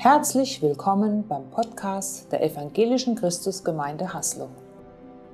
Herzlich 0.00 0.62
willkommen 0.62 1.26
beim 1.26 1.50
Podcast 1.50 2.30
der 2.30 2.40
Evangelischen 2.44 3.16
Christusgemeinde 3.16 4.14
Haslo. 4.14 4.48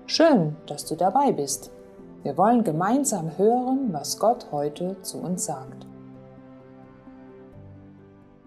Schön, 0.07 0.57
dass 0.65 0.87
du 0.87 0.97
dabei 0.97 1.33
bist. 1.33 1.71
Wir 2.23 2.39
wollen 2.39 2.65
gemeinsam 2.65 3.37
hören, 3.37 3.93
was 3.93 4.19
Gott 4.19 4.51
heute 4.53 4.97
zu 5.03 5.19
uns 5.19 5.45
sagt. 5.45 5.87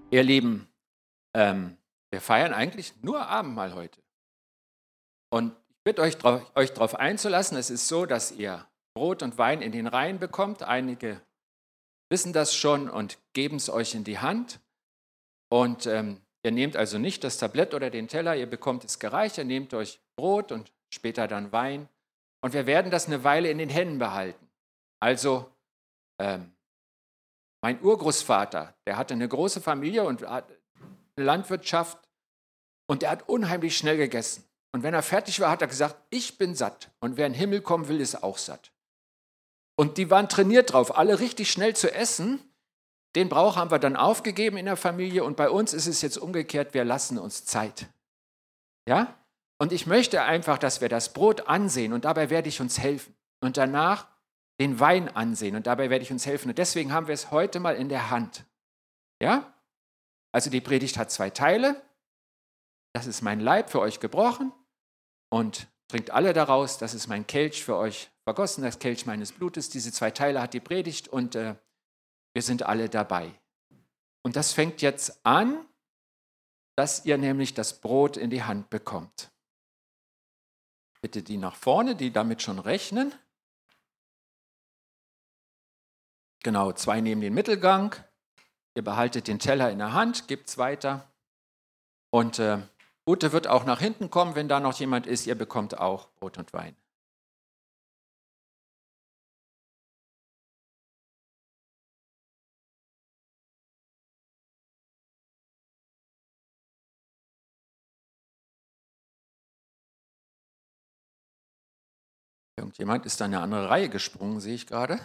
Ihr 0.10 0.24
Lieben, 0.24 0.68
ähm, 1.36 1.78
wir 2.10 2.20
feiern 2.20 2.52
eigentlich 2.52 2.96
nur 3.04 3.28
Abendmahl 3.28 3.76
heute. 3.76 4.02
Und 5.30 5.52
ich 5.70 5.84
bitte 5.84 6.02
euch, 6.02 6.18
euch 6.56 6.74
darauf 6.74 6.96
einzulassen, 6.96 7.60
es 7.60 7.70
ist 7.70 7.88
so, 7.88 8.08
dass 8.08 8.32
ihr 8.32 8.66
Brot 8.96 9.22
und 9.22 9.38
Wein 9.38 9.62
in 9.62 9.72
den 9.72 9.86
Reihen 9.86 10.18
bekommt. 10.18 10.64
Einige 10.64 11.22
wissen 12.10 12.34
das 12.34 12.56
schon 12.56 12.90
und 12.90 13.20
geben 13.34 13.58
es 13.58 13.70
euch 13.70 13.94
in 13.94 14.04
die 14.04 14.18
Hand. 14.18 14.60
Und 15.50 15.86
ähm, 15.86 16.22
ihr 16.44 16.52
nehmt 16.52 16.76
also 16.76 16.98
nicht 16.98 17.24
das 17.24 17.38
Tablett 17.38 17.74
oder 17.74 17.90
den 17.90 18.08
Teller, 18.08 18.36
ihr 18.36 18.48
bekommt 18.48 18.84
es 18.84 19.00
gereicht, 19.00 19.38
ihr 19.38 19.46
nehmt 19.46 19.74
euch 19.74 20.00
Brot 20.16 20.52
und 20.52 20.72
später 20.94 21.28
dann 21.28 21.52
Wein. 21.52 21.88
Und 22.42 22.54
wir 22.54 22.66
werden 22.66 22.92
das 22.92 23.08
eine 23.08 23.24
Weile 23.24 23.50
in 23.50 23.58
den 23.58 23.70
Händen 23.70 24.00
behalten. 24.00 24.50
Also 25.00 25.52
ähm, 26.20 26.54
mein 27.62 27.82
Urgroßvater, 27.82 28.76
der 28.86 28.98
hatte 28.98 29.14
eine 29.14 29.28
große 29.28 29.62
Familie 29.62 30.04
und 30.04 30.24
eine 30.24 30.46
Landwirtschaft 31.16 31.98
und 32.88 33.02
der 33.02 33.12
hat 33.12 33.28
unheimlich 33.28 33.78
schnell 33.78 33.98
gegessen. 33.98 34.44
Und 34.74 34.84
wenn 34.84 34.94
er 34.94 35.04
fertig 35.04 35.40
war, 35.40 35.50
hat 35.50 35.62
er 35.62 35.68
gesagt, 35.68 35.96
ich 36.10 36.38
bin 36.38 36.56
satt. 36.56 36.92
Und 37.00 37.18
wer 37.18 37.26
in 37.26 37.34
den 37.34 37.40
Himmel 37.40 37.62
kommen 37.62 37.88
will, 37.88 38.00
ist 38.00 38.24
auch 38.24 38.38
satt. 38.38 38.72
Und 39.76 39.98
die 39.98 40.10
waren 40.10 40.30
trainiert 40.30 40.74
drauf, 40.74 40.98
alle 40.98 41.20
richtig 41.20 41.52
schnell 41.52 41.76
zu 41.76 41.94
essen. 41.94 42.40
Den 43.18 43.30
Brauch 43.30 43.56
haben 43.56 43.72
wir 43.72 43.80
dann 43.80 43.96
aufgegeben 43.96 44.58
in 44.58 44.68
der 44.68 44.78
Familie 44.78 45.24
und 45.24 45.38
bei 45.38 45.50
uns 45.50 45.74
ist 45.74 45.88
es 45.88 46.04
jetzt 46.04 46.18
umgekehrt, 46.20 46.76
wir 46.76 46.86
lassen 46.86 47.18
uns 47.18 47.46
Zeit. 47.46 47.88
Ja? 48.88 49.18
Und 49.58 49.72
ich 49.72 49.88
möchte 49.88 50.22
einfach, 50.22 50.60
dass 50.60 50.82
wir 50.82 50.88
das 50.88 51.14
Brot 51.14 51.48
ansehen 51.48 51.94
und 51.94 52.06
dabei 52.06 52.30
werde 52.30 52.48
ich 52.48 52.62
uns 52.62 52.78
helfen. 52.78 53.16
Und 53.42 53.58
danach 53.58 54.06
den 54.60 54.80
Wein 54.80 55.10
ansehen 55.10 55.56
und 55.56 55.66
dabei 55.66 55.90
werde 55.90 56.04
ich 56.04 56.12
uns 56.12 56.28
helfen. 56.28 56.50
Und 56.50 56.60
deswegen 56.60 56.94
haben 56.94 57.08
wir 57.08 57.16
es 57.16 57.32
heute 57.32 57.60
mal 57.60 57.76
in 57.76 57.90
der 57.90 58.12
Hand. 58.12 58.46
Ja? 59.20 59.52
Also 60.32 60.52
die 60.52 60.62
Predigt 60.62 61.00
hat 61.00 61.10
zwei 61.10 61.32
Teile. 61.32 61.82
Das 62.94 63.08
ist 63.08 63.24
mein 63.24 63.40
Leib 63.40 63.72
für 63.72 63.80
euch 63.80 64.00
gebrochen 64.00 64.54
und 65.30 65.66
trinkt 65.88 66.12
alle 66.12 66.34
daraus. 66.34 66.78
Das 66.78 66.94
ist 66.94 67.08
mein 67.08 67.26
Kelch 67.26 67.66
für 67.66 67.78
euch 67.78 68.12
vergossen, 68.26 68.62
das 68.62 68.78
Kelch 68.78 69.08
meines 69.08 69.32
Blutes. 69.32 69.72
Diese 69.72 69.92
zwei 69.92 70.12
Teile 70.12 70.40
hat 70.40 70.54
die 70.54 70.60
Predigt 70.60 71.08
und 71.08 71.34
äh, 71.34 71.56
wir 72.38 72.44
sind 72.44 72.62
alle 72.62 72.88
dabei. 72.88 73.34
Und 74.22 74.36
das 74.36 74.54
fängt 74.54 74.84
jetzt 74.84 75.26
an, 75.26 75.66
dass 76.76 77.04
ihr 77.04 77.18
nämlich 77.18 77.56
das 77.56 77.82
Brot 77.82 78.16
in 78.16 78.30
die 78.30 78.44
Hand 78.44 78.70
bekommt. 78.70 79.32
Bitte 81.02 81.24
die 81.24 81.38
nach 81.38 81.56
vorne, 81.56 81.96
die 81.96 82.14
damit 82.14 82.44
schon 82.44 82.60
rechnen. 82.60 83.12
Genau, 86.44 86.74
zwei 86.74 87.02
nehmen 87.02 87.22
den 87.22 87.34
Mittelgang. 87.34 87.96
Ihr 88.76 88.84
behaltet 88.84 89.28
den 89.28 89.40
Teller 89.40 89.72
in 89.72 89.80
der 89.80 89.94
Hand, 89.94 90.28
gebt 90.28 90.48
es 90.48 90.60
weiter. 90.60 91.12
Und 92.12 92.38
äh, 92.38 92.60
Ute 93.08 93.32
wird 93.32 93.48
auch 93.48 93.66
nach 93.66 93.80
hinten 93.80 94.12
kommen, 94.12 94.36
wenn 94.36 94.48
da 94.48 94.60
noch 94.60 94.78
jemand 94.78 95.08
ist. 95.08 95.26
Ihr 95.26 95.34
bekommt 95.34 95.80
auch 95.80 96.12
Brot 96.18 96.38
und 96.38 96.54
Wein. 96.54 96.76
Irgendjemand 112.58 113.06
ist 113.06 113.22
da 113.22 113.26
in 113.26 113.36
eine 113.36 113.44
andere 113.44 113.70
Reihe 113.70 113.90
gesprungen, 113.90 114.40
sehe 114.40 114.56
ich 114.56 114.66
gerade. 114.66 115.00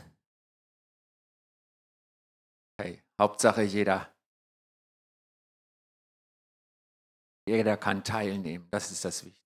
Hey, 2.80 3.02
Hauptsache 3.20 3.62
jeder. 3.62 4.08
Jeder 7.46 7.76
kann 7.76 8.02
teilnehmen, 8.04 8.68
das 8.70 8.90
ist 8.90 9.04
das 9.04 9.24
Wichtige. 9.24 9.41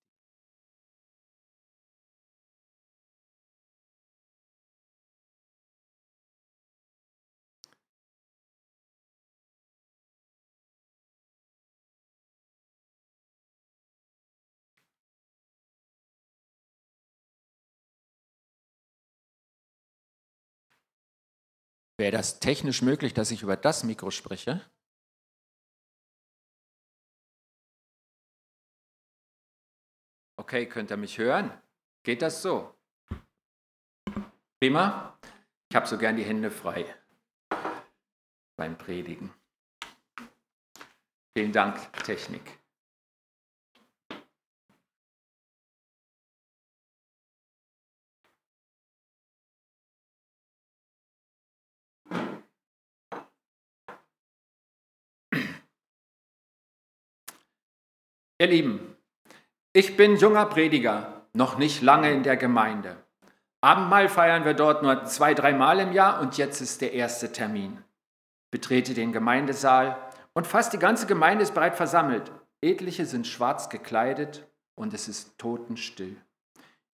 Wäre 21.97 22.11
das 22.11 22.39
technisch 22.39 22.83
möglich, 22.83 23.13
dass 23.13 23.31
ich 23.31 23.41
über 23.41 23.57
das 23.57 23.83
Mikro 23.83 24.11
spreche? 24.11 24.61
Okay, 30.39 30.67
könnt 30.67 30.91
ihr 30.91 30.97
mich 30.97 31.17
hören? 31.17 31.51
Geht 32.03 32.21
das 32.21 32.43
so? 32.43 32.73
Prima. 34.59 35.17
Ich 35.69 35.75
habe 35.75 35.87
so 35.87 35.97
gern 35.97 36.15
die 36.15 36.23
Hände 36.23 36.51
frei 36.51 36.85
beim 38.55 38.77
Predigen. 38.77 39.33
Vielen 41.35 41.51
Dank, 41.51 41.91
Technik. 42.03 42.59
Ihr 58.39 58.45
Lieben, 58.45 58.95
ich 59.73 59.97
bin 59.97 60.15
junger 60.15 60.45
Prediger, 60.45 61.23
noch 61.33 61.57
nicht 61.57 61.81
lange 61.81 62.11
in 62.11 62.21
der 62.21 62.37
Gemeinde. 62.37 62.95
Abendmahl 63.61 64.09
feiern 64.09 64.45
wir 64.45 64.53
dort 64.53 64.83
nur 64.83 65.05
zwei, 65.05 65.33
dreimal 65.33 65.79
im 65.79 65.91
Jahr 65.91 66.21
und 66.21 66.37
jetzt 66.37 66.61
ist 66.61 66.81
der 66.81 66.93
erste 66.93 67.31
Termin. 67.31 67.83
Betrete 68.51 68.93
den 68.93 69.11
Gemeindesaal 69.11 69.97
und 70.35 70.45
fast 70.45 70.71
die 70.71 70.77
ganze 70.77 71.07
Gemeinde 71.07 71.41
ist 71.41 71.55
bereit 71.55 71.75
versammelt. 71.75 72.31
Etliche 72.61 73.07
sind 73.07 73.25
schwarz 73.25 73.69
gekleidet 73.69 74.47
und 74.75 74.93
es 74.93 75.07
ist 75.07 75.39
totenstill. 75.39 76.15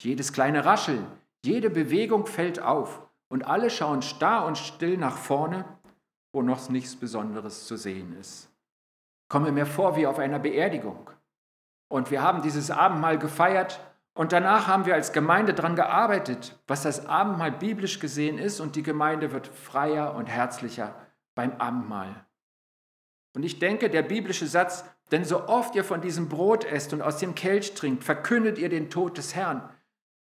Jedes 0.02 0.32
kleine 0.32 0.64
Rascheln, 0.64 1.06
jede 1.44 1.70
Bewegung 1.70 2.26
fällt 2.26 2.62
auf 2.62 3.06
und 3.28 3.46
alle 3.46 3.70
schauen 3.70 4.02
starr 4.02 4.46
und 4.46 4.58
still 4.58 4.96
nach 4.96 5.18
vorne, 5.18 5.66
wo 6.32 6.42
noch 6.42 6.70
nichts 6.70 6.96
Besonderes 6.96 7.68
zu 7.68 7.76
sehen 7.76 8.18
ist. 8.18 8.50
Komme 9.28 9.52
mir 9.52 9.66
vor 9.66 9.98
wie 9.98 10.08
auf 10.08 10.20
einer 10.20 10.40
Beerdigung. 10.40 11.10
Und 11.94 12.10
wir 12.10 12.24
haben 12.24 12.42
dieses 12.42 12.72
Abendmahl 12.72 13.20
gefeiert 13.20 13.80
und 14.16 14.34
danach 14.34 14.66
haben 14.66 14.88
wir 14.88 14.96
als 14.96 15.14
Gemeinde 15.14 15.54
daran 15.54 15.76
gearbeitet, 15.76 16.60
was 16.66 16.82
das 16.82 17.06
Abendmahl 17.06 17.52
biblisch 17.52 18.00
gesehen 18.00 18.40
ist 18.40 18.60
und 18.60 18.76
die 18.76 18.82
Gemeinde 18.82 19.32
wird 19.32 19.46
freier 19.46 20.16
und 20.16 20.26
herzlicher 20.26 20.96
beim 21.36 21.52
Abendmahl. 21.60 22.26
Und 23.36 23.44
ich 23.44 23.60
denke, 23.60 23.92
der 23.92 24.02
biblische 24.02 24.48
Satz, 24.48 24.86
denn 25.12 25.24
so 25.24 25.48
oft 25.48 25.76
ihr 25.76 25.84
von 25.84 26.02
diesem 26.02 26.30
Brot 26.30 26.66
esst 26.66 26.94
und 26.94 27.04
aus 27.04 27.20
dem 27.20 27.36
Kelch 27.36 27.76
trinkt, 27.76 28.04
verkündet 28.04 28.58
ihr 28.58 28.70
den 28.70 28.90
Tod 28.90 29.20
des 29.20 29.36
Herrn, 29.36 29.70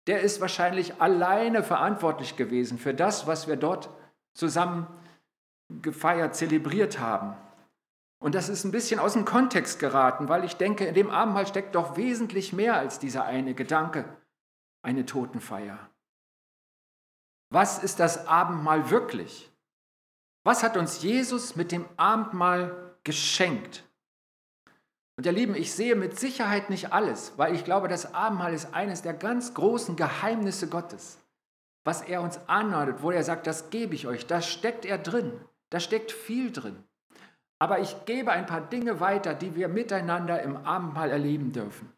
der 0.06 0.20
ist 0.20 0.40
wahrscheinlich 0.40 1.02
alleine 1.02 1.64
verantwortlich 1.64 2.36
gewesen 2.36 2.78
für 2.78 2.94
das, 2.94 3.26
was 3.26 3.48
wir 3.48 3.56
dort 3.56 3.90
zusammen 4.32 4.86
gefeiert, 5.82 6.36
zelebriert 6.36 7.00
haben. 7.00 7.34
Und 8.18 8.34
das 8.34 8.48
ist 8.48 8.64
ein 8.64 8.72
bisschen 8.72 8.98
aus 8.98 9.12
dem 9.12 9.24
Kontext 9.24 9.78
geraten, 9.78 10.28
weil 10.28 10.44
ich 10.44 10.56
denke, 10.56 10.86
in 10.86 10.94
dem 10.94 11.10
Abendmahl 11.10 11.46
steckt 11.46 11.74
doch 11.74 11.96
wesentlich 11.96 12.52
mehr 12.52 12.76
als 12.76 12.98
dieser 12.98 13.24
eine 13.24 13.54
Gedanke, 13.54 14.04
eine 14.82 15.06
Totenfeier. 15.06 15.78
Was 17.50 17.82
ist 17.82 18.00
das 18.00 18.26
Abendmahl 18.26 18.90
wirklich? 18.90 19.50
Was 20.44 20.62
hat 20.62 20.76
uns 20.76 21.02
Jesus 21.02 21.56
mit 21.56 21.72
dem 21.72 21.86
Abendmahl 21.96 22.96
geschenkt? 23.04 23.84
Und 25.16 25.26
ihr 25.26 25.32
Lieben, 25.32 25.54
ich 25.54 25.72
sehe 25.72 25.96
mit 25.96 26.18
Sicherheit 26.18 26.70
nicht 26.70 26.92
alles, 26.92 27.32
weil 27.36 27.54
ich 27.54 27.64
glaube, 27.64 27.88
das 27.88 28.14
Abendmahl 28.14 28.54
ist 28.54 28.72
eines 28.72 29.02
der 29.02 29.14
ganz 29.14 29.54
großen 29.54 29.96
Geheimnisse 29.96 30.68
Gottes, 30.68 31.18
was 31.84 32.02
er 32.02 32.22
uns 32.22 32.38
anordnet, 32.46 33.02
wo 33.02 33.10
er 33.10 33.24
sagt, 33.24 33.46
das 33.46 33.70
gebe 33.70 33.94
ich 33.94 34.06
euch, 34.06 34.26
da 34.26 34.42
steckt 34.42 34.84
er 34.84 34.98
drin, 34.98 35.32
da 35.70 35.80
steckt 35.80 36.12
viel 36.12 36.52
drin. 36.52 36.84
Aber 37.58 37.80
ich 37.80 38.04
gebe 38.04 38.30
ein 38.30 38.46
paar 38.46 38.60
Dinge 38.60 39.00
weiter, 39.00 39.34
die 39.34 39.54
wir 39.54 39.68
miteinander 39.68 40.42
im 40.42 40.56
Abendmahl 40.56 41.10
erleben 41.10 41.52
dürfen. 41.52 41.92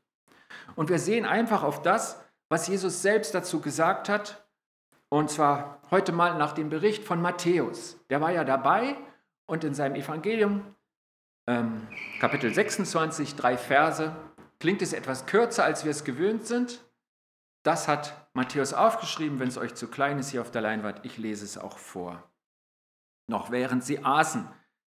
Und 0.75 0.89
wir 0.89 0.99
sehen 0.99 1.27
einfach 1.27 1.62
auf 1.62 1.83
das, 1.83 2.25
was 2.49 2.67
Jesus 2.67 3.03
selbst 3.03 3.35
dazu 3.35 3.61
gesagt 3.61 4.09
hat. 4.09 4.47
Und 5.09 5.31
zwar 5.31 5.81
heute 5.91 6.12
mal 6.12 6.39
nach 6.39 6.53
dem 6.53 6.71
Bericht 6.71 7.05
von 7.05 7.21
Matthäus. 7.21 7.99
Der 8.11 8.21
war 8.21 8.31
ja 8.31 8.45
dabei 8.45 8.97
und 9.47 9.65
in 9.65 9.75
seinem 9.75 9.97
Evangelium 9.97 10.75
ähm, 11.47 11.89
Kapitel 12.21 12.53
26, 12.53 13.35
drei 13.35 13.57
Verse. 13.57 14.15
Klingt 14.61 14.83
es 14.83 14.93
etwas 14.93 15.27
kürzer, 15.27 15.65
als 15.65 15.85
wir 15.85 15.91
es 15.91 16.05
gewöhnt 16.05 16.47
sind. 16.47 16.81
Das 17.62 17.89
hat 17.89 18.29
Matthäus 18.33 18.73
aufgeschrieben, 18.73 19.39
wenn 19.39 19.49
es 19.49 19.59
euch 19.59 19.75
zu 19.75 19.89
klein 19.89 20.19
ist 20.19 20.31
hier 20.31 20.41
auf 20.41 20.51
der 20.51 20.62
Leinwand. 20.62 21.01
Ich 21.05 21.19
lese 21.19 21.45
es 21.45 21.59
auch 21.59 21.79
vor. 21.79 22.23
Noch 23.27 23.51
während 23.51 23.85
sie 23.85 24.05
aßen, 24.05 24.49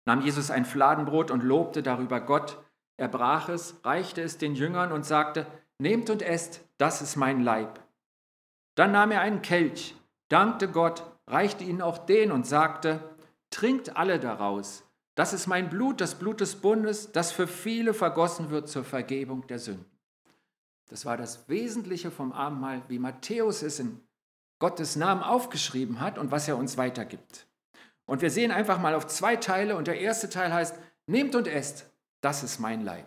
nahm 0.08 0.22
Jesus 0.22 0.50
ein 0.50 0.64
Fladenbrot 0.64 1.30
und 1.30 1.44
lobte 1.44 1.82
darüber 1.82 2.18
Gott. 2.22 2.56
Er 2.96 3.08
brach 3.08 3.50
es, 3.50 3.76
reichte 3.84 4.22
es 4.22 4.38
den 4.38 4.54
Jüngern 4.54 4.90
und 4.90 5.04
sagte, 5.04 5.46
Nehmt 5.76 6.08
und 6.08 6.22
esst, 6.22 6.64
das 6.78 7.02
ist 7.02 7.16
mein 7.16 7.42
Leib. 7.42 7.78
Dann 8.74 8.92
nahm 8.92 9.10
er 9.10 9.20
einen 9.20 9.42
Kelch, 9.42 9.94
dankte 10.30 10.68
Gott, 10.68 11.04
reichte 11.26 11.62
ihn 11.62 11.82
auch 11.82 11.98
den 11.98 12.32
und 12.32 12.46
sagte, 12.46 13.00
Trinkt 13.50 13.98
alle 13.98 14.18
daraus. 14.18 14.82
Das 15.14 15.34
ist 15.34 15.46
mein 15.46 15.68
Blut, 15.68 16.00
das 16.00 16.14
Blut 16.14 16.40
des 16.40 16.56
Bundes, 16.56 17.12
das 17.12 17.30
für 17.30 17.46
viele 17.46 17.92
vergossen 17.92 18.48
wird 18.48 18.68
zur 18.70 18.84
Vergebung 18.84 19.46
der 19.46 19.58
Sünden. 19.58 19.84
Das 20.88 21.04
war 21.04 21.18
das 21.18 21.50
Wesentliche 21.50 22.10
vom 22.10 22.32
Abendmahl, 22.32 22.80
wie 22.88 22.98
Matthäus 22.98 23.62
es 23.62 23.78
in 23.78 24.00
Gottes 24.58 24.96
Namen 24.96 25.22
aufgeschrieben 25.22 26.00
hat 26.00 26.16
und 26.16 26.30
was 26.30 26.48
er 26.48 26.56
uns 26.56 26.78
weitergibt. 26.78 27.46
Und 28.08 28.22
wir 28.22 28.30
sehen 28.30 28.50
einfach 28.50 28.78
mal 28.78 28.94
auf 28.94 29.06
zwei 29.06 29.36
Teile 29.36 29.76
und 29.76 29.86
der 29.86 30.00
erste 30.00 30.30
Teil 30.30 30.50
heißt, 30.50 30.74
nehmt 31.06 31.34
und 31.34 31.46
esst, 31.46 31.84
das 32.22 32.42
ist 32.42 32.58
mein 32.58 32.80
Leib. 32.80 33.06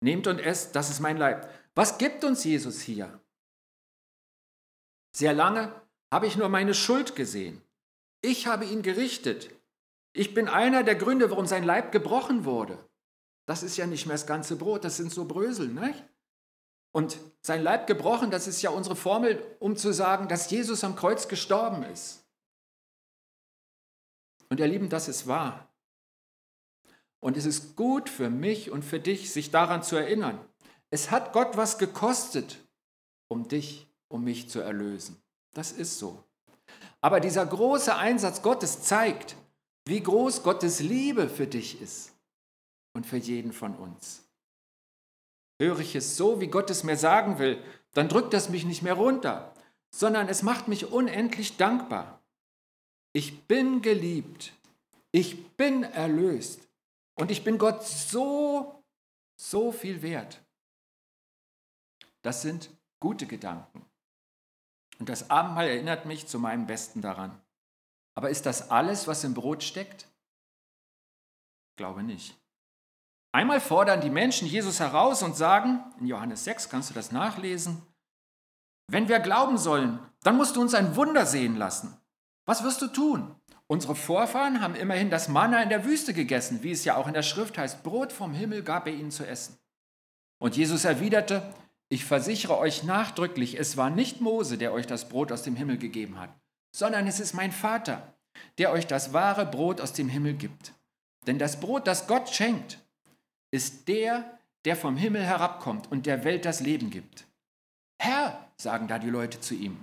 Nehmt 0.00 0.26
und 0.26 0.40
esst, 0.40 0.74
das 0.74 0.90
ist 0.90 0.98
mein 0.98 1.16
Leib. 1.16 1.48
Was 1.76 1.98
gibt 1.98 2.24
uns 2.24 2.42
Jesus 2.42 2.80
hier? 2.80 3.20
Sehr 5.12 5.32
lange 5.32 5.72
habe 6.12 6.26
ich 6.26 6.36
nur 6.36 6.48
meine 6.48 6.74
Schuld 6.74 7.14
gesehen. 7.14 7.62
Ich 8.22 8.48
habe 8.48 8.64
ihn 8.64 8.82
gerichtet. 8.82 9.50
Ich 10.12 10.34
bin 10.34 10.48
einer 10.48 10.82
der 10.82 10.96
Gründe, 10.96 11.30
warum 11.30 11.46
sein 11.46 11.62
Leib 11.62 11.92
gebrochen 11.92 12.44
wurde. 12.44 12.76
Das 13.46 13.62
ist 13.62 13.76
ja 13.76 13.86
nicht 13.86 14.06
mehr 14.06 14.16
das 14.16 14.26
ganze 14.26 14.56
Brot, 14.56 14.82
das 14.82 14.96
sind 14.96 15.12
so 15.12 15.26
Brösel, 15.26 15.68
nicht? 15.68 16.02
Und 16.90 17.18
sein 17.40 17.62
Leib 17.62 17.86
gebrochen, 17.86 18.32
das 18.32 18.48
ist 18.48 18.62
ja 18.62 18.70
unsere 18.70 18.96
Formel, 18.96 19.40
um 19.60 19.76
zu 19.76 19.92
sagen, 19.92 20.26
dass 20.26 20.50
Jesus 20.50 20.82
am 20.82 20.96
Kreuz 20.96 21.28
gestorben 21.28 21.84
ist. 21.84 22.23
Und 24.48 24.60
ihr 24.60 24.66
Lieben, 24.66 24.88
das 24.88 25.08
ist 25.08 25.26
wahr. 25.26 25.68
Und 27.20 27.36
es 27.36 27.46
ist 27.46 27.76
gut 27.76 28.08
für 28.08 28.28
mich 28.28 28.70
und 28.70 28.84
für 28.84 29.00
dich, 29.00 29.32
sich 29.32 29.50
daran 29.50 29.82
zu 29.82 29.96
erinnern. 29.96 30.38
Es 30.90 31.10
hat 31.10 31.32
Gott 31.32 31.56
was 31.56 31.78
gekostet, 31.78 32.58
um 33.28 33.48
dich, 33.48 33.88
um 34.08 34.24
mich 34.24 34.50
zu 34.50 34.60
erlösen. 34.60 35.20
Das 35.54 35.72
ist 35.72 35.98
so. 35.98 36.22
Aber 37.00 37.20
dieser 37.20 37.44
große 37.46 37.94
Einsatz 37.96 38.42
Gottes 38.42 38.82
zeigt, 38.82 39.36
wie 39.86 40.02
groß 40.02 40.42
Gottes 40.42 40.80
Liebe 40.80 41.28
für 41.28 41.46
dich 41.46 41.80
ist 41.80 42.12
und 42.94 43.06
für 43.06 43.16
jeden 43.16 43.52
von 43.52 43.74
uns. 43.74 44.22
Höre 45.60 45.80
ich 45.80 45.94
es 45.94 46.16
so, 46.16 46.40
wie 46.40 46.48
Gott 46.48 46.70
es 46.70 46.84
mir 46.84 46.96
sagen 46.96 47.38
will, 47.38 47.62
dann 47.92 48.08
drückt 48.08 48.32
das 48.32 48.48
mich 48.48 48.64
nicht 48.64 48.82
mehr 48.82 48.94
runter, 48.94 49.54
sondern 49.90 50.28
es 50.28 50.42
macht 50.42 50.68
mich 50.68 50.90
unendlich 50.90 51.56
dankbar. 51.56 52.20
Ich 53.16 53.46
bin 53.46 53.80
geliebt, 53.80 54.52
ich 55.12 55.56
bin 55.56 55.84
erlöst 55.84 56.68
und 57.14 57.30
ich 57.30 57.44
bin 57.44 57.58
Gott 57.58 57.84
so, 57.84 58.82
so 59.40 59.70
viel 59.70 60.02
wert. 60.02 60.42
Das 62.22 62.42
sind 62.42 62.70
gute 63.00 63.26
Gedanken. 63.26 63.86
Und 64.98 65.08
das 65.08 65.30
Abendmahl 65.30 65.68
erinnert 65.68 66.06
mich 66.06 66.26
zu 66.26 66.40
meinem 66.40 66.66
Besten 66.66 67.02
daran. 67.02 67.40
Aber 68.16 68.30
ist 68.30 68.46
das 68.46 68.70
alles, 68.70 69.06
was 69.06 69.22
im 69.22 69.34
Brot 69.34 69.62
steckt? 69.62 70.08
Ich 71.70 71.76
glaube 71.76 72.02
nicht. 72.02 72.36
Einmal 73.32 73.60
fordern 73.60 74.00
die 74.00 74.10
Menschen 74.10 74.48
Jesus 74.48 74.80
heraus 74.80 75.22
und 75.22 75.36
sagen, 75.36 75.84
in 76.00 76.06
Johannes 76.06 76.44
6 76.44 76.68
kannst 76.68 76.90
du 76.90 76.94
das 76.94 77.12
nachlesen, 77.12 77.80
wenn 78.88 79.08
wir 79.08 79.20
glauben 79.20 79.56
sollen, 79.56 79.98
dann 80.22 80.36
musst 80.36 80.56
du 80.56 80.60
uns 80.60 80.74
ein 80.74 80.96
Wunder 80.96 81.26
sehen 81.26 81.56
lassen. 81.56 81.96
Was 82.44 82.62
wirst 82.62 82.82
du 82.82 82.88
tun? 82.88 83.34
Unsere 83.66 83.94
Vorfahren 83.94 84.60
haben 84.60 84.74
immerhin 84.74 85.10
das 85.10 85.28
Manna 85.28 85.62
in 85.62 85.70
der 85.70 85.84
Wüste 85.84 86.12
gegessen, 86.12 86.62
wie 86.62 86.70
es 86.70 86.84
ja 86.84 86.96
auch 86.96 87.06
in 87.06 87.14
der 87.14 87.22
Schrift 87.22 87.56
heißt, 87.56 87.82
Brot 87.82 88.12
vom 88.12 88.34
Himmel 88.34 88.62
gab 88.62 88.86
er 88.86 88.92
ihnen 88.92 89.10
zu 89.10 89.26
essen. 89.26 89.56
Und 90.38 90.56
Jesus 90.56 90.84
erwiderte, 90.84 91.54
ich 91.88 92.04
versichere 92.04 92.58
euch 92.58 92.82
nachdrücklich, 92.82 93.58
es 93.58 93.76
war 93.76 93.88
nicht 93.88 94.20
Mose, 94.20 94.58
der 94.58 94.72
euch 94.72 94.86
das 94.86 95.08
Brot 95.08 95.32
aus 95.32 95.42
dem 95.42 95.56
Himmel 95.56 95.78
gegeben 95.78 96.18
hat, 96.18 96.30
sondern 96.74 97.06
es 97.06 97.20
ist 97.20 97.34
mein 97.34 97.52
Vater, 97.52 98.14
der 98.58 98.72
euch 98.72 98.86
das 98.86 99.12
wahre 99.12 99.46
Brot 99.46 99.80
aus 99.80 99.92
dem 99.92 100.08
Himmel 100.08 100.34
gibt. 100.34 100.74
Denn 101.26 101.38
das 101.38 101.60
Brot, 101.60 101.86
das 101.86 102.06
Gott 102.06 102.28
schenkt, 102.28 102.78
ist 103.50 103.88
der, 103.88 104.38
der 104.64 104.76
vom 104.76 104.96
Himmel 104.96 105.22
herabkommt 105.22 105.90
und 105.90 106.04
der 106.06 106.24
Welt 106.24 106.44
das 106.44 106.60
Leben 106.60 106.90
gibt. 106.90 107.26
Herr, 107.98 108.48
sagen 108.56 108.88
da 108.88 108.98
die 108.98 109.10
Leute 109.10 109.40
zu 109.40 109.54
ihm, 109.54 109.78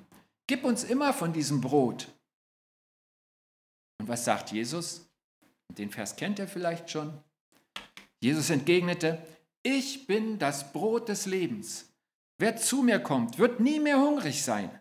gib 0.47 0.63
uns 0.63 0.83
immer 0.83 1.13
von 1.13 1.33
diesem 1.33 1.61
Brot. 1.61 2.07
Und 4.01 4.07
was 4.07 4.25
sagt 4.25 4.51
Jesus? 4.51 5.07
Den 5.77 5.91
Vers 5.91 6.15
kennt 6.15 6.39
er 6.39 6.47
vielleicht 6.47 6.89
schon. 6.89 7.13
Jesus 8.19 8.49
entgegnete, 8.49 9.23
ich 9.61 10.07
bin 10.07 10.39
das 10.39 10.73
Brot 10.73 11.07
des 11.07 11.27
Lebens. 11.27 11.93
Wer 12.39 12.57
zu 12.57 12.81
mir 12.81 12.97
kommt, 12.97 13.37
wird 13.37 13.59
nie 13.59 13.79
mehr 13.79 13.99
hungrig 13.99 14.43
sein. 14.43 14.71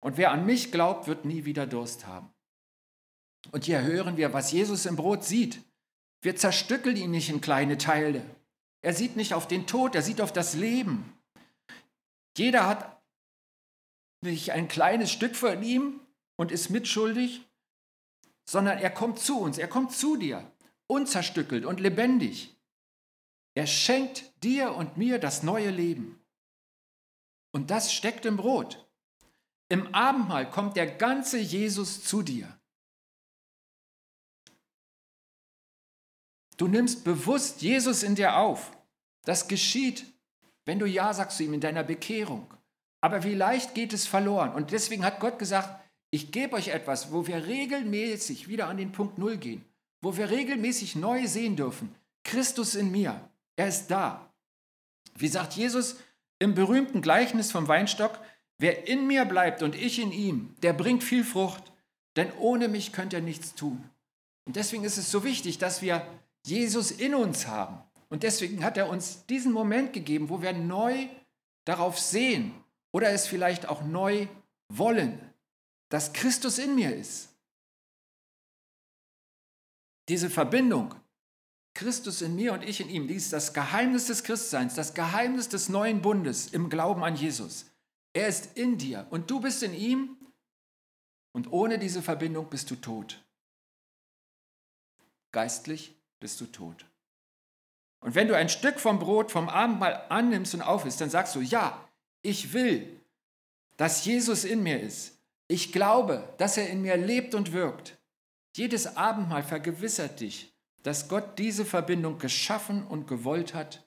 Und 0.00 0.16
wer 0.16 0.32
an 0.32 0.44
mich 0.44 0.72
glaubt, 0.72 1.06
wird 1.06 1.24
nie 1.24 1.44
wieder 1.44 1.68
Durst 1.68 2.08
haben. 2.08 2.34
Und 3.52 3.62
hier 3.62 3.80
hören 3.80 4.16
wir, 4.16 4.32
was 4.32 4.50
Jesus 4.50 4.86
im 4.86 4.96
Brot 4.96 5.22
sieht. 5.22 5.62
Wir 6.20 6.34
zerstückeln 6.34 6.96
ihn 6.96 7.12
nicht 7.12 7.30
in 7.30 7.40
kleine 7.40 7.78
Teile. 7.78 8.24
Er 8.82 8.92
sieht 8.92 9.14
nicht 9.14 9.34
auf 9.34 9.46
den 9.46 9.68
Tod, 9.68 9.94
er 9.94 10.02
sieht 10.02 10.20
auf 10.20 10.32
das 10.32 10.54
Leben. 10.54 11.16
Jeder 12.36 12.66
hat 12.66 13.00
nicht 14.20 14.50
ein 14.50 14.66
kleines 14.66 15.12
Stück 15.12 15.36
von 15.36 15.62
ihm 15.62 16.00
und 16.34 16.50
ist 16.50 16.70
mitschuldig, 16.70 17.46
sondern 18.44 18.78
er 18.78 18.90
kommt 18.90 19.18
zu 19.18 19.40
uns, 19.40 19.58
er 19.58 19.68
kommt 19.68 19.92
zu 19.92 20.16
dir, 20.16 20.50
unzerstückelt 20.86 21.64
und 21.64 21.80
lebendig. 21.80 22.56
Er 23.54 23.66
schenkt 23.66 24.32
dir 24.42 24.74
und 24.74 24.96
mir 24.96 25.18
das 25.18 25.42
neue 25.42 25.70
Leben. 25.70 26.20
Und 27.52 27.70
das 27.70 27.92
steckt 27.92 28.26
im 28.26 28.36
Brot. 28.36 28.84
Im 29.68 29.94
Abendmahl 29.94 30.50
kommt 30.50 30.76
der 30.76 30.86
ganze 30.86 31.38
Jesus 31.38 32.02
zu 32.04 32.22
dir. 32.22 32.58
Du 36.56 36.68
nimmst 36.68 37.04
bewusst 37.04 37.62
Jesus 37.62 38.02
in 38.02 38.14
dir 38.14 38.36
auf. 38.36 38.76
Das 39.22 39.48
geschieht, 39.48 40.12
wenn 40.64 40.78
du 40.78 40.86
Ja 40.86 41.12
sagst 41.14 41.38
zu 41.38 41.44
ihm 41.44 41.54
in 41.54 41.60
deiner 41.60 41.84
Bekehrung. 41.84 42.52
Aber 43.00 43.22
wie 43.22 43.34
leicht 43.34 43.74
geht 43.74 43.92
es 43.92 44.06
verloren? 44.06 44.52
Und 44.54 44.70
deswegen 44.70 45.04
hat 45.04 45.20
Gott 45.20 45.38
gesagt, 45.38 45.83
ich 46.14 46.30
gebe 46.30 46.54
euch 46.54 46.68
etwas, 46.68 47.10
wo 47.10 47.26
wir 47.26 47.44
regelmäßig 47.44 48.46
wieder 48.46 48.68
an 48.68 48.76
den 48.76 48.92
Punkt 48.92 49.18
Null 49.18 49.36
gehen, 49.36 49.64
wo 50.00 50.16
wir 50.16 50.30
regelmäßig 50.30 50.94
neu 50.94 51.26
sehen 51.26 51.56
dürfen. 51.56 51.92
Christus 52.22 52.76
in 52.76 52.92
mir, 52.92 53.28
er 53.56 53.66
ist 53.66 53.88
da. 53.88 54.32
Wie 55.16 55.26
sagt 55.26 55.54
Jesus 55.54 55.96
im 56.38 56.54
berühmten 56.54 57.02
Gleichnis 57.02 57.50
vom 57.50 57.66
Weinstock, 57.66 58.20
wer 58.58 58.86
in 58.86 59.08
mir 59.08 59.24
bleibt 59.24 59.64
und 59.64 59.74
ich 59.74 59.98
in 59.98 60.12
ihm, 60.12 60.54
der 60.62 60.72
bringt 60.72 61.02
viel 61.02 61.24
Frucht, 61.24 61.72
denn 62.14 62.30
ohne 62.38 62.68
mich 62.68 62.92
könnt 62.92 63.12
ihr 63.12 63.20
nichts 63.20 63.56
tun. 63.56 63.82
Und 64.44 64.54
deswegen 64.54 64.84
ist 64.84 64.98
es 64.98 65.10
so 65.10 65.24
wichtig, 65.24 65.58
dass 65.58 65.82
wir 65.82 66.06
Jesus 66.46 66.92
in 66.92 67.16
uns 67.16 67.48
haben. 67.48 67.80
Und 68.08 68.22
deswegen 68.22 68.62
hat 68.62 68.76
er 68.76 68.88
uns 68.88 69.26
diesen 69.26 69.50
Moment 69.50 69.92
gegeben, 69.92 70.28
wo 70.28 70.40
wir 70.40 70.52
neu 70.52 71.08
darauf 71.64 71.98
sehen 71.98 72.54
oder 72.92 73.10
es 73.10 73.26
vielleicht 73.26 73.68
auch 73.68 73.82
neu 73.82 74.28
wollen, 74.68 75.18
dass 75.94 76.12
Christus 76.12 76.58
in 76.58 76.74
mir 76.74 76.92
ist. 76.92 77.28
Diese 80.08 80.28
Verbindung, 80.28 80.92
Christus 81.72 82.20
in 82.20 82.34
mir 82.34 82.52
und 82.52 82.64
ich 82.64 82.80
in 82.80 82.88
ihm, 82.88 83.06
dies 83.06 83.26
ist 83.26 83.32
das 83.32 83.54
Geheimnis 83.54 84.06
des 84.06 84.24
Christseins, 84.24 84.74
das 84.74 84.94
Geheimnis 84.94 85.48
des 85.48 85.68
neuen 85.68 86.02
Bundes 86.02 86.48
im 86.48 86.68
Glauben 86.68 87.04
an 87.04 87.14
Jesus. 87.14 87.66
Er 88.12 88.26
ist 88.26 88.56
in 88.56 88.76
dir 88.76 89.06
und 89.10 89.30
du 89.30 89.38
bist 89.38 89.62
in 89.62 89.72
ihm 89.72 90.16
und 91.30 91.52
ohne 91.52 91.78
diese 91.78 92.02
Verbindung 92.02 92.50
bist 92.50 92.72
du 92.72 92.74
tot. 92.74 93.22
Geistlich 95.30 95.94
bist 96.18 96.40
du 96.40 96.46
tot. 96.46 96.86
Und 98.00 98.16
wenn 98.16 98.26
du 98.26 98.36
ein 98.36 98.48
Stück 98.48 98.80
vom 98.80 98.98
Brot 98.98 99.30
vom 99.30 99.48
Abendmahl 99.48 100.04
annimmst 100.08 100.54
und 100.54 100.62
aufisst, 100.62 101.00
dann 101.00 101.10
sagst 101.10 101.36
du, 101.36 101.40
ja, 101.40 101.88
ich 102.20 102.52
will, 102.52 103.00
dass 103.76 104.04
Jesus 104.04 104.42
in 104.42 104.60
mir 104.64 104.80
ist. 104.80 105.13
Ich 105.48 105.72
glaube, 105.72 106.34
dass 106.38 106.56
er 106.56 106.70
in 106.70 106.82
mir 106.82 106.96
lebt 106.96 107.34
und 107.34 107.52
wirkt. 107.52 107.98
Jedes 108.56 108.96
Abendmahl 108.96 109.42
vergewissert 109.42 110.20
dich, 110.20 110.54
dass 110.82 111.08
Gott 111.08 111.38
diese 111.38 111.64
Verbindung 111.64 112.18
geschaffen 112.18 112.86
und 112.86 113.06
gewollt 113.06 113.54
hat 113.54 113.86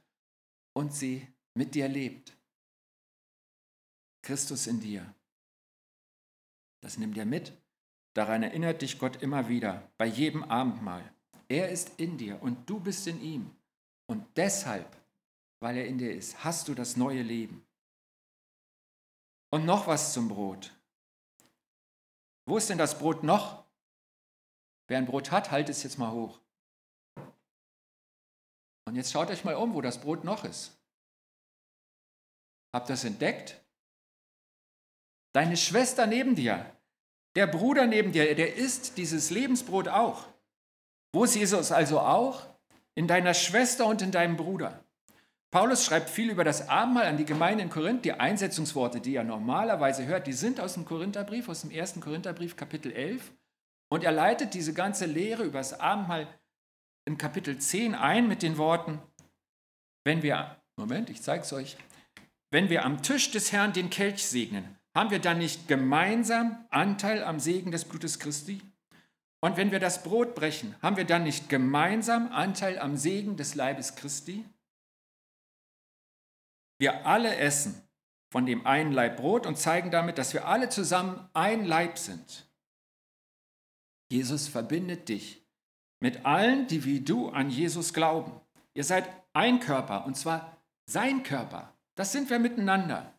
und 0.73 0.93
sie 0.93 1.27
mit 1.53 1.73
dir 1.73 1.87
lebt. 1.87 2.37
Christus 4.21 4.67
in 4.67 4.79
dir. 4.79 5.13
Das 6.81 6.97
nimm 6.97 7.13
dir 7.13 7.25
mit. 7.25 7.53
Daran 8.13 8.43
erinnert 8.43 8.81
dich 8.81 8.99
Gott 8.99 9.21
immer 9.21 9.47
wieder, 9.47 9.91
bei 9.97 10.05
jedem 10.05 10.43
Abendmahl. 10.43 11.13
Er 11.47 11.69
ist 11.69 11.99
in 11.99 12.17
dir 12.17 12.41
und 12.41 12.69
du 12.69 12.79
bist 12.79 13.07
in 13.07 13.21
ihm. 13.21 13.55
Und 14.07 14.25
deshalb, 14.35 14.97
weil 15.59 15.77
er 15.77 15.85
in 15.85 15.97
dir 15.97 16.13
ist, 16.13 16.43
hast 16.43 16.67
du 16.67 16.73
das 16.73 16.97
neue 16.97 17.21
Leben. 17.21 17.65
Und 19.49 19.65
noch 19.65 19.87
was 19.87 20.13
zum 20.13 20.27
Brot. 20.27 20.76
Wo 22.47 22.57
ist 22.57 22.69
denn 22.69 22.77
das 22.77 22.97
Brot 22.97 23.23
noch? 23.23 23.65
Wer 24.87 24.97
ein 24.97 25.05
Brot 25.05 25.31
hat, 25.31 25.51
halt 25.51 25.67
es 25.67 25.83
jetzt 25.83 25.99
mal 25.99 26.11
hoch. 26.11 26.39
Und 28.85 28.95
jetzt 28.95 29.11
schaut 29.11 29.29
euch 29.29 29.43
mal 29.43 29.55
um, 29.55 29.73
wo 29.73 29.81
das 29.81 29.99
Brot 29.99 30.23
noch 30.23 30.45
ist. 30.45 30.77
Habt 32.73 32.89
ihr 32.89 32.93
das 32.93 33.03
entdeckt? 33.03 33.59
Deine 35.33 35.57
Schwester 35.57 36.07
neben 36.07 36.35
dir, 36.35 36.65
der 37.35 37.47
Bruder 37.47 37.85
neben 37.85 38.13
dir, 38.13 38.33
der 38.33 38.55
isst 38.55 38.97
dieses 38.97 39.29
Lebensbrot 39.29 39.89
auch. 39.89 40.25
Wo 41.11 41.25
ist 41.25 41.35
Jesus 41.35 41.73
also 41.73 41.99
auch? 41.99 42.47
In 42.95 43.07
deiner 43.07 43.33
Schwester 43.33 43.85
und 43.85 44.01
in 44.01 44.11
deinem 44.11 44.37
Bruder. 44.37 44.85
Paulus 45.49 45.85
schreibt 45.85 46.09
viel 46.09 46.29
über 46.29 46.43
das 46.43 46.67
Abendmahl 46.67 47.05
an 47.05 47.17
die 47.17 47.25
Gemeinde 47.25 47.63
in 47.63 47.69
Korinth. 47.69 48.03
Die 48.03 48.13
Einsetzungsworte, 48.13 48.99
die 48.99 49.15
er 49.15 49.23
normalerweise 49.23 50.05
hört, 50.05 50.27
die 50.27 50.33
sind 50.33 50.59
aus 50.59 50.73
dem 50.73 50.83
Korintherbrief, 50.83 51.47
aus 51.47 51.61
dem 51.61 51.71
ersten 51.71 52.01
Korintherbrief, 52.01 52.57
Kapitel 52.57 52.91
11. 52.91 53.31
Und 53.89 54.03
er 54.03 54.11
leitet 54.11 54.53
diese 54.53 54.73
ganze 54.73 55.05
Lehre 55.05 55.43
über 55.43 55.59
das 55.59 55.79
Abendmahl 55.79 56.27
in 57.05 57.17
Kapitel 57.17 57.57
10 57.57 57.95
ein 57.95 58.27
mit 58.27 58.43
den 58.43 58.57
Worten, 58.57 58.99
wenn 60.05 60.21
wir, 60.21 60.57
Moment, 60.77 61.09
ich 61.09 61.21
zeige 61.21 61.43
es 61.43 61.53
euch, 61.53 61.77
wenn 62.51 62.69
wir 62.69 62.83
am 62.83 63.01
Tisch 63.01 63.31
des 63.31 63.53
Herrn 63.53 63.71
den 63.71 63.89
Kelch 63.89 64.25
segnen, 64.25 64.77
haben 64.95 65.11
wir 65.11 65.19
dann 65.19 65.37
nicht 65.37 65.69
gemeinsam 65.69 66.65
Anteil 66.69 67.23
am 67.23 67.39
Segen 67.39 67.71
des 67.71 67.85
Blutes 67.85 68.19
Christi? 68.19 68.61
Und 69.41 69.55
wenn 69.55 69.71
wir 69.71 69.79
das 69.79 70.03
Brot 70.03 70.35
brechen, 70.35 70.75
haben 70.81 70.97
wir 70.97 71.05
dann 71.05 71.23
nicht 71.23 71.47
gemeinsam 71.47 72.31
Anteil 72.31 72.79
am 72.79 72.97
Segen 72.97 73.37
des 73.37 73.55
Leibes 73.55 73.95
Christi? 73.95 74.43
Wir 76.77 77.05
alle 77.05 77.35
essen 77.35 77.81
von 78.29 78.45
dem 78.45 78.65
einen 78.65 78.91
Leib 78.91 79.17
Brot 79.17 79.45
und 79.45 79.57
zeigen 79.57 79.91
damit, 79.91 80.17
dass 80.17 80.33
wir 80.33 80.47
alle 80.47 80.69
zusammen 80.69 81.29
ein 81.33 81.65
Leib 81.65 81.97
sind. 81.97 82.47
Jesus 84.11 84.47
verbindet 84.47 85.09
dich 85.09 85.45
mit 85.99 86.25
allen, 86.25 86.67
die 86.67 86.85
wie 86.85 87.01
du 87.01 87.29
an 87.29 87.49
Jesus 87.49 87.93
glauben. 87.93 88.39
Ihr 88.73 88.83
seid 88.83 89.09
ein 89.33 89.59
Körper 89.59 90.05
und 90.05 90.15
zwar 90.15 90.57
sein 90.85 91.23
Körper. 91.23 91.73
Das 91.95 92.11
sind 92.11 92.29
wir 92.29 92.39
miteinander. 92.39 93.13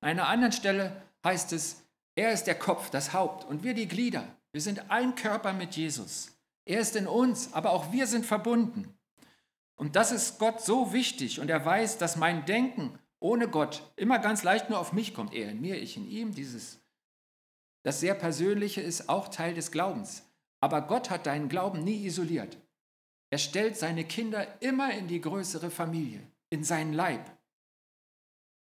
An 0.00 0.10
einer 0.10 0.28
anderen 0.28 0.52
Stelle 0.52 1.02
heißt 1.24 1.52
es, 1.52 1.82
er 2.14 2.32
ist 2.32 2.44
der 2.44 2.58
Kopf, 2.58 2.90
das 2.90 3.12
Haupt 3.12 3.44
und 3.44 3.62
wir 3.62 3.74
die 3.74 3.88
Glieder. 3.88 4.26
Wir 4.52 4.60
sind 4.60 4.90
ein 4.90 5.14
Körper 5.14 5.52
mit 5.52 5.76
Jesus. 5.76 6.32
Er 6.64 6.80
ist 6.80 6.96
in 6.96 7.06
uns, 7.06 7.52
aber 7.52 7.72
auch 7.72 7.92
wir 7.92 8.06
sind 8.06 8.26
verbunden. 8.26 8.94
Und 9.76 9.96
das 9.96 10.12
ist 10.12 10.38
Gott 10.38 10.60
so 10.60 10.92
wichtig 10.92 11.40
und 11.40 11.50
er 11.50 11.64
weiß, 11.64 11.98
dass 11.98 12.16
mein 12.16 12.44
Denken 12.44 12.98
ohne 13.22 13.48
Gott 13.48 13.82
immer 13.96 14.18
ganz 14.18 14.42
leicht 14.42 14.68
nur 14.68 14.78
auf 14.78 14.92
mich 14.92 15.14
kommt. 15.14 15.32
Er 15.32 15.50
in 15.50 15.60
mir, 15.60 15.80
ich 15.80 15.96
in 15.96 16.08
ihm. 16.08 16.34
Dieses, 16.34 16.80
das 17.82 18.00
sehr 18.00 18.14
Persönliche 18.14 18.80
ist 18.80 19.08
auch 19.08 19.28
Teil 19.28 19.54
des 19.54 19.70
Glaubens. 19.70 20.24
Aber 20.60 20.82
Gott 20.82 21.10
hat 21.10 21.26
deinen 21.26 21.48
Glauben 21.48 21.82
nie 21.82 22.04
isoliert. 22.04 22.58
Er 23.30 23.38
stellt 23.38 23.76
seine 23.76 24.04
Kinder 24.04 24.60
immer 24.60 24.92
in 24.92 25.08
die 25.08 25.20
größere 25.20 25.70
Familie, 25.70 26.20
in 26.50 26.64
seinen 26.64 26.92
Leib. 26.92 27.30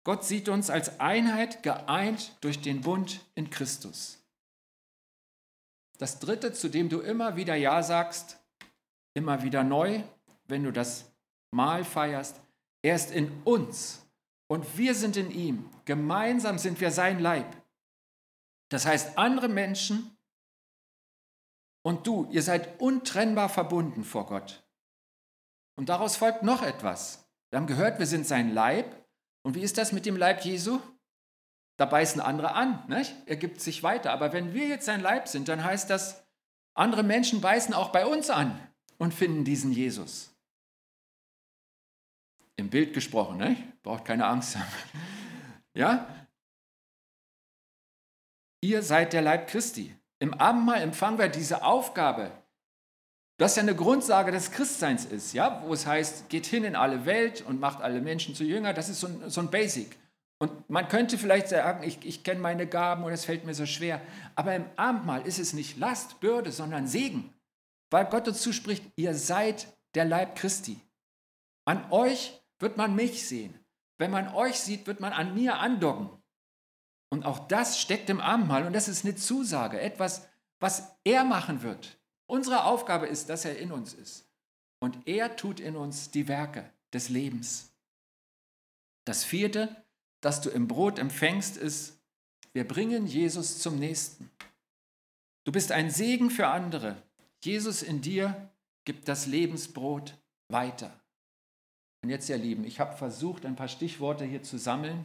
Gott 0.04 0.24
sieht 0.24 0.48
uns 0.48 0.70
als 0.70 1.00
Einheit 1.00 1.62
geeint 1.62 2.36
durch 2.40 2.60
den 2.60 2.80
Bund 2.80 3.20
in 3.34 3.50
Christus. 3.50 4.18
Das 5.98 6.20
Dritte, 6.20 6.52
zu 6.52 6.68
dem 6.68 6.88
du 6.88 7.00
immer 7.00 7.36
wieder 7.36 7.54
Ja 7.54 7.82
sagst, 7.82 8.38
immer 9.12 9.42
wieder 9.42 9.64
neu, 9.64 10.02
wenn 10.46 10.64
du 10.64 10.72
das 10.72 11.12
Mahl 11.50 11.84
feierst, 11.84 12.40
er 12.82 12.94
ist 12.94 13.10
in 13.10 13.30
uns 13.44 14.06
und 14.50 14.76
wir 14.76 14.96
sind 14.96 15.16
in 15.16 15.30
ihm. 15.30 15.70
Gemeinsam 15.84 16.58
sind 16.58 16.80
wir 16.80 16.90
sein 16.90 17.20
Leib. 17.20 17.46
Das 18.68 18.84
heißt, 18.84 19.16
andere 19.16 19.48
Menschen 19.48 20.10
und 21.82 22.04
du, 22.04 22.28
ihr 22.32 22.42
seid 22.42 22.80
untrennbar 22.80 23.48
verbunden 23.48 24.02
vor 24.02 24.26
Gott. 24.26 24.64
Und 25.76 25.88
daraus 25.88 26.16
folgt 26.16 26.42
noch 26.42 26.62
etwas. 26.62 27.28
Wir 27.50 27.60
haben 27.60 27.68
gehört, 27.68 28.00
wir 28.00 28.06
sind 28.06 28.26
sein 28.26 28.52
Leib. 28.52 29.06
Und 29.42 29.54
wie 29.54 29.62
ist 29.62 29.78
das 29.78 29.92
mit 29.92 30.04
dem 30.04 30.16
Leib 30.16 30.44
Jesu? 30.44 30.80
Da 31.76 31.86
beißen 31.86 32.20
andere 32.20 32.52
an. 32.54 32.82
Nicht? 32.88 33.14
Er 33.26 33.36
gibt 33.36 33.60
sich 33.60 33.84
weiter. 33.84 34.10
Aber 34.10 34.32
wenn 34.32 34.52
wir 34.52 34.66
jetzt 34.66 34.84
sein 34.84 35.00
Leib 35.00 35.28
sind, 35.28 35.48
dann 35.48 35.62
heißt 35.62 35.88
das, 35.88 36.24
andere 36.74 37.04
Menschen 37.04 37.40
beißen 37.40 37.72
auch 37.72 37.90
bei 37.90 38.04
uns 38.04 38.30
an 38.30 38.60
und 38.98 39.14
finden 39.14 39.44
diesen 39.44 39.70
Jesus. 39.70 40.29
Im 42.60 42.68
Bild 42.68 42.92
gesprochen, 42.92 43.38
nicht? 43.38 43.82
braucht 43.82 44.04
keine 44.04 44.26
Angst. 44.26 44.56
Ja? 45.72 46.04
Ihr 48.60 48.82
seid 48.82 49.12
der 49.12 49.22
Leib 49.22 49.46
Christi. 49.48 49.94
Im 50.18 50.34
Abendmahl 50.34 50.82
empfangen 50.82 51.16
wir 51.16 51.28
diese 51.28 51.62
Aufgabe, 51.62 52.32
das 53.38 53.54
ja 53.54 53.62
eine 53.62 53.76
Grundsage 53.76 54.32
des 54.32 54.50
Christseins 54.50 55.04
ist, 55.04 55.32
ja, 55.32 55.62
wo 55.64 55.72
es 55.72 55.86
heißt, 55.86 56.28
geht 56.28 56.44
hin 56.44 56.64
in 56.64 56.74
alle 56.74 57.06
Welt 57.06 57.42
und 57.42 57.60
macht 57.60 57.80
alle 57.80 58.00
Menschen 58.00 58.34
zu 58.34 58.42
Jünger. 58.42 58.74
Das 58.74 58.88
ist 58.88 59.00
so 59.00 59.06
ein, 59.06 59.30
so 59.30 59.40
ein 59.40 59.50
Basic. 59.50 59.96
Und 60.38 60.68
man 60.68 60.88
könnte 60.88 61.16
vielleicht 61.16 61.48
sagen, 61.48 61.84
ich, 61.84 62.04
ich 62.04 62.24
kenne 62.24 62.40
meine 62.40 62.66
Gaben 62.66 63.04
und 63.04 63.12
es 63.12 63.24
fällt 63.24 63.46
mir 63.46 63.54
so 63.54 63.66
schwer. 63.66 64.02
Aber 64.34 64.54
im 64.56 64.66
Abendmahl 64.76 65.24
ist 65.26 65.38
es 65.38 65.52
nicht 65.52 65.78
Last, 65.78 66.18
Bürde, 66.20 66.50
sondern 66.50 66.88
Segen. 66.88 67.32
Weil 67.90 68.06
Gott 68.06 68.26
uns 68.26 68.42
zuspricht, 68.42 68.84
ihr 68.96 69.14
seid 69.14 69.68
der 69.94 70.04
Leib 70.04 70.36
Christi. 70.36 70.80
An 71.64 71.90
euch 71.92 72.39
wird 72.60 72.76
man 72.76 72.94
mich 72.94 73.26
sehen. 73.26 73.58
Wenn 73.98 74.10
man 74.10 74.28
euch 74.34 74.60
sieht, 74.60 74.86
wird 74.86 75.00
man 75.00 75.12
an 75.12 75.34
mir 75.34 75.58
andocken. 75.58 76.10
Und 77.10 77.24
auch 77.24 77.48
das 77.48 77.80
steckt 77.80 78.08
im 78.08 78.20
Abendmahl 78.20 78.64
und 78.64 78.72
das 78.72 78.88
ist 78.88 79.04
eine 79.04 79.16
Zusage, 79.16 79.80
etwas, 79.80 80.28
was 80.60 80.96
er 81.04 81.24
machen 81.24 81.62
wird. 81.62 81.98
Unsere 82.26 82.64
Aufgabe 82.64 83.08
ist, 83.08 83.28
dass 83.28 83.44
er 83.44 83.58
in 83.58 83.72
uns 83.72 83.92
ist. 83.92 84.30
Und 84.78 85.08
er 85.08 85.36
tut 85.36 85.58
in 85.58 85.76
uns 85.76 86.10
die 86.10 86.28
Werke 86.28 86.72
des 86.92 87.08
Lebens. 87.08 87.72
Das 89.04 89.24
vierte, 89.24 89.84
das 90.20 90.40
du 90.40 90.50
im 90.50 90.68
Brot 90.68 90.98
empfängst, 90.98 91.56
ist, 91.56 91.98
wir 92.52 92.66
bringen 92.66 93.06
Jesus 93.06 93.58
zum 93.58 93.78
Nächsten. 93.78 94.30
Du 95.44 95.52
bist 95.52 95.72
ein 95.72 95.90
Segen 95.90 96.30
für 96.30 96.48
andere. 96.48 97.02
Jesus 97.42 97.82
in 97.82 98.02
dir 98.02 98.50
gibt 98.84 99.08
das 99.08 99.26
Lebensbrot 99.26 100.16
weiter. 100.48 100.99
Und 102.02 102.08
jetzt, 102.08 102.28
ihr 102.28 102.38
Lieben, 102.38 102.64
ich 102.64 102.80
habe 102.80 102.96
versucht, 102.96 103.44
ein 103.44 103.56
paar 103.56 103.68
Stichworte 103.68 104.24
hier 104.24 104.42
zu 104.42 104.58
sammeln. 104.58 105.04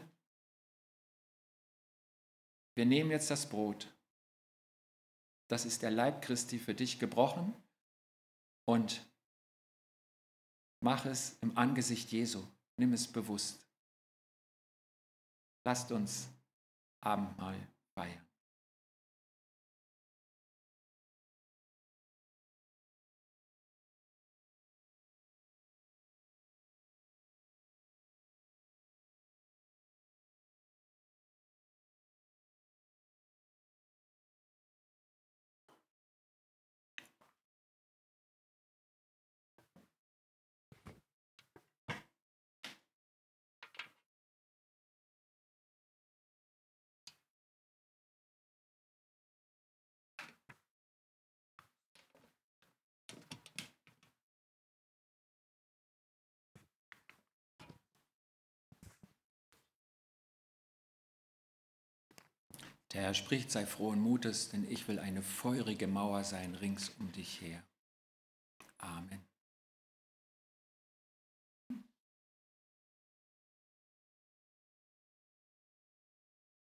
Wir 2.76 2.86
nehmen 2.86 3.12
jetzt 3.12 3.30
das 3.30 3.50
Brot. 3.50 3.94
Das 5.48 5.66
ist 5.66 5.82
der 5.82 5.92
Leib 5.92 6.22
Christi 6.22 6.58
für 6.58 6.74
dich 6.74 7.00
gebrochen 7.00 7.54
und 8.66 9.06
mach 10.82 11.06
es 11.06 11.38
im 11.42 11.58
Angesicht 11.58 12.12
Jesu. 12.12 12.44
Nimm 12.78 12.94
es 12.94 13.08
bewusst. 13.08 13.66
Lasst 15.64 15.92
uns 15.92 16.28
Abendmahl 17.02 17.56
feiern. 17.94 18.25
Der 62.96 63.04
Herr 63.04 63.14
spricht, 63.14 63.52
sei 63.52 63.66
frohen 63.66 64.00
Mutes, 64.00 64.52
denn 64.52 64.64
ich 64.72 64.88
will 64.88 65.00
eine 65.00 65.22
feurige 65.22 65.86
Mauer 65.86 66.24
sein 66.24 66.56
rings 66.56 66.88
um 66.98 67.12
dich 67.12 67.42
her. 67.42 67.62
Amen. 68.78 69.20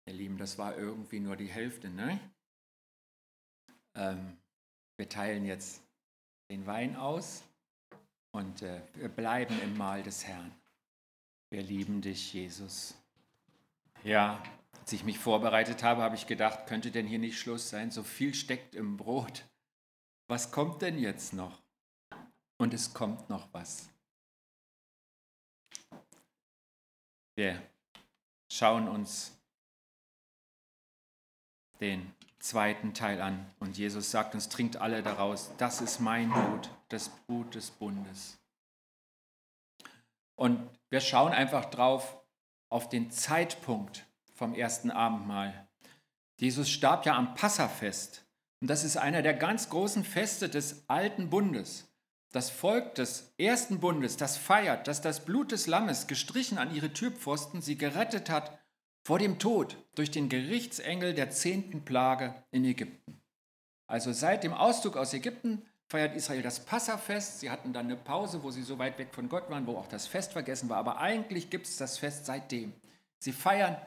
Ihr 0.06 0.14
Lieben, 0.14 0.38
das 0.38 0.58
war 0.58 0.78
irgendwie 0.78 1.20
nur 1.20 1.36
die 1.36 1.50
Hälfte, 1.50 1.90
ne? 1.90 2.18
Ähm, 3.96 4.38
wir 4.96 5.10
teilen 5.10 5.44
jetzt 5.44 5.84
den 6.50 6.66
Wein 6.66 6.96
aus 6.96 7.44
und 8.32 8.62
äh, 8.62 8.82
wir 8.94 9.10
bleiben 9.10 9.62
im 9.62 9.78
Mahl 9.78 10.02
des 10.02 10.26
Herrn. 10.26 10.56
Wir 11.50 11.62
lieben 11.62 12.02
dich, 12.02 12.32
Jesus. 12.32 12.96
Ja, 14.06 14.42
als 14.82 14.94
ich 14.94 15.04
mich 15.04 15.20
vorbereitet 15.20 15.84
habe, 15.84 16.02
habe 16.02 16.16
ich 16.16 16.28
gedacht, 16.28 16.68
könnte 16.68 16.92
denn 16.92 17.08
hier 17.08 17.20
nicht 17.20 17.40
Schluss 17.40 17.70
sein? 17.70 17.92
So 17.92 18.04
viel 18.04 18.34
steckt 18.34 18.76
im 18.76 18.98
Brot. 18.98 19.46
Was 20.28 20.52
kommt 20.52 20.82
denn 20.82 20.98
jetzt 20.98 21.34
noch? 21.34 21.62
Und 22.58 22.74
es 22.74 22.94
kommt 22.94 23.30
noch 23.30 23.48
was. 23.52 23.90
Wir 27.36 27.62
schauen 28.50 28.88
uns 28.88 29.38
den 31.82 32.14
zweiten 32.40 32.94
Teil 32.94 33.22
an 33.22 33.46
und 33.60 33.78
Jesus 33.78 34.12
sagt 34.12 34.36
uns, 34.36 34.50
trinkt 34.50 34.78
alle 34.78 35.04
daraus, 35.04 35.52
das 35.58 35.82
ist 35.82 36.00
mein 36.00 36.32
Blut, 36.32 36.70
das 36.90 37.10
Blut 37.10 37.56
des 37.56 37.72
Bundes. 37.72 38.38
Und 40.36 40.70
wir 40.90 41.02
schauen 41.02 41.34
einfach 41.34 41.66
drauf 41.66 42.18
auf 42.70 42.88
den 42.88 43.12
Zeitpunkt 43.12 44.06
vom 44.36 44.54
ersten 44.54 44.92
Abendmahl. 44.92 45.68
Jesus 46.40 46.70
starb 46.70 47.06
ja 47.06 47.16
am 47.16 47.34
Passafest 47.34 48.26
und 48.62 48.70
das 48.70 48.84
ist 48.84 48.98
einer 48.98 49.22
der 49.22 49.34
ganz 49.34 49.70
großen 49.70 50.04
Feste 50.04 50.50
des 50.50 50.88
alten 50.88 51.30
Bundes. 51.30 51.92
Das 52.32 52.50
Volk 52.50 52.96
des 52.96 53.34
ersten 53.38 53.80
Bundes, 53.80 54.18
das 54.18 54.38
feiert, 54.38 54.88
dass 54.88 55.02
das 55.02 55.24
Blut 55.24 55.52
des 55.52 55.68
Lammes 55.68 56.08
gestrichen 56.08 56.58
an 56.58 56.76
ihre 56.76 56.92
Türpfosten 56.92 57.62
sie 57.62 57.78
gerettet 57.78 58.30
hat 58.30 58.60
vor 59.06 59.20
dem 59.20 59.40
Tod 59.40 59.78
durch 59.96 60.12
den 60.12 60.30
Gerichtsengel 60.30 61.14
der 61.14 61.30
zehnten 61.30 61.86
Plage 61.86 62.44
in 62.52 62.66
Ägypten. 62.66 63.22
Also 63.88 64.12
seit 64.12 64.44
dem 64.44 64.54
Auszug 64.54 64.98
aus 64.98 65.14
Ägypten 65.14 65.62
feiert 65.88 66.16
Israel 66.16 66.42
das 66.42 66.66
Passafest. 66.66 67.40
Sie 67.40 67.52
hatten 67.52 67.72
dann 67.72 67.86
eine 67.86 67.96
Pause, 67.96 68.42
wo 68.44 68.50
sie 68.52 68.64
so 68.64 68.80
weit 68.80 68.98
weg 68.98 69.14
von 69.14 69.30
Gott 69.30 69.50
waren, 69.50 69.68
wo 69.68 69.78
auch 69.78 69.88
das 69.88 70.08
Fest 70.08 70.34
vergessen 70.34 70.70
war. 70.70 70.78
Aber 70.78 70.98
eigentlich 70.98 71.50
gibt 71.50 71.68
es 71.68 71.78
das 71.78 72.00
Fest 72.00 72.26
seitdem. 72.26 72.74
Sie 73.20 73.32
feiern, 73.32 73.78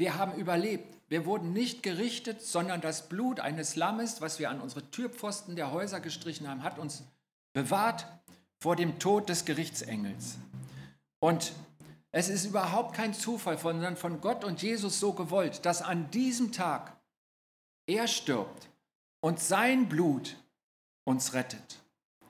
wir 0.00 0.16
haben 0.16 0.32
überlebt. 0.32 0.96
Wir 1.08 1.26
wurden 1.26 1.52
nicht 1.52 1.82
gerichtet, 1.82 2.40
sondern 2.40 2.80
das 2.80 3.10
Blut 3.10 3.38
eines 3.38 3.76
Lammes, 3.76 4.22
was 4.22 4.38
wir 4.38 4.48
an 4.48 4.62
unsere 4.62 4.90
Türpfosten 4.90 5.56
der 5.56 5.72
Häuser 5.72 6.00
gestrichen 6.00 6.48
haben, 6.48 6.62
hat 6.62 6.78
uns 6.78 7.04
bewahrt 7.52 8.06
vor 8.60 8.76
dem 8.76 8.98
Tod 8.98 9.28
des 9.28 9.44
Gerichtsengels. 9.44 10.38
Und 11.18 11.52
es 12.12 12.30
ist 12.30 12.46
überhaupt 12.46 12.96
kein 12.96 13.12
Zufall, 13.12 13.58
sondern 13.58 13.98
von 13.98 14.22
Gott 14.22 14.42
und 14.42 14.62
Jesus 14.62 15.00
so 15.00 15.12
gewollt, 15.12 15.66
dass 15.66 15.82
an 15.82 16.10
diesem 16.10 16.50
Tag 16.50 16.96
er 17.86 18.08
stirbt 18.08 18.70
und 19.20 19.38
sein 19.38 19.86
Blut 19.86 20.36
uns 21.04 21.34
rettet. 21.34 21.78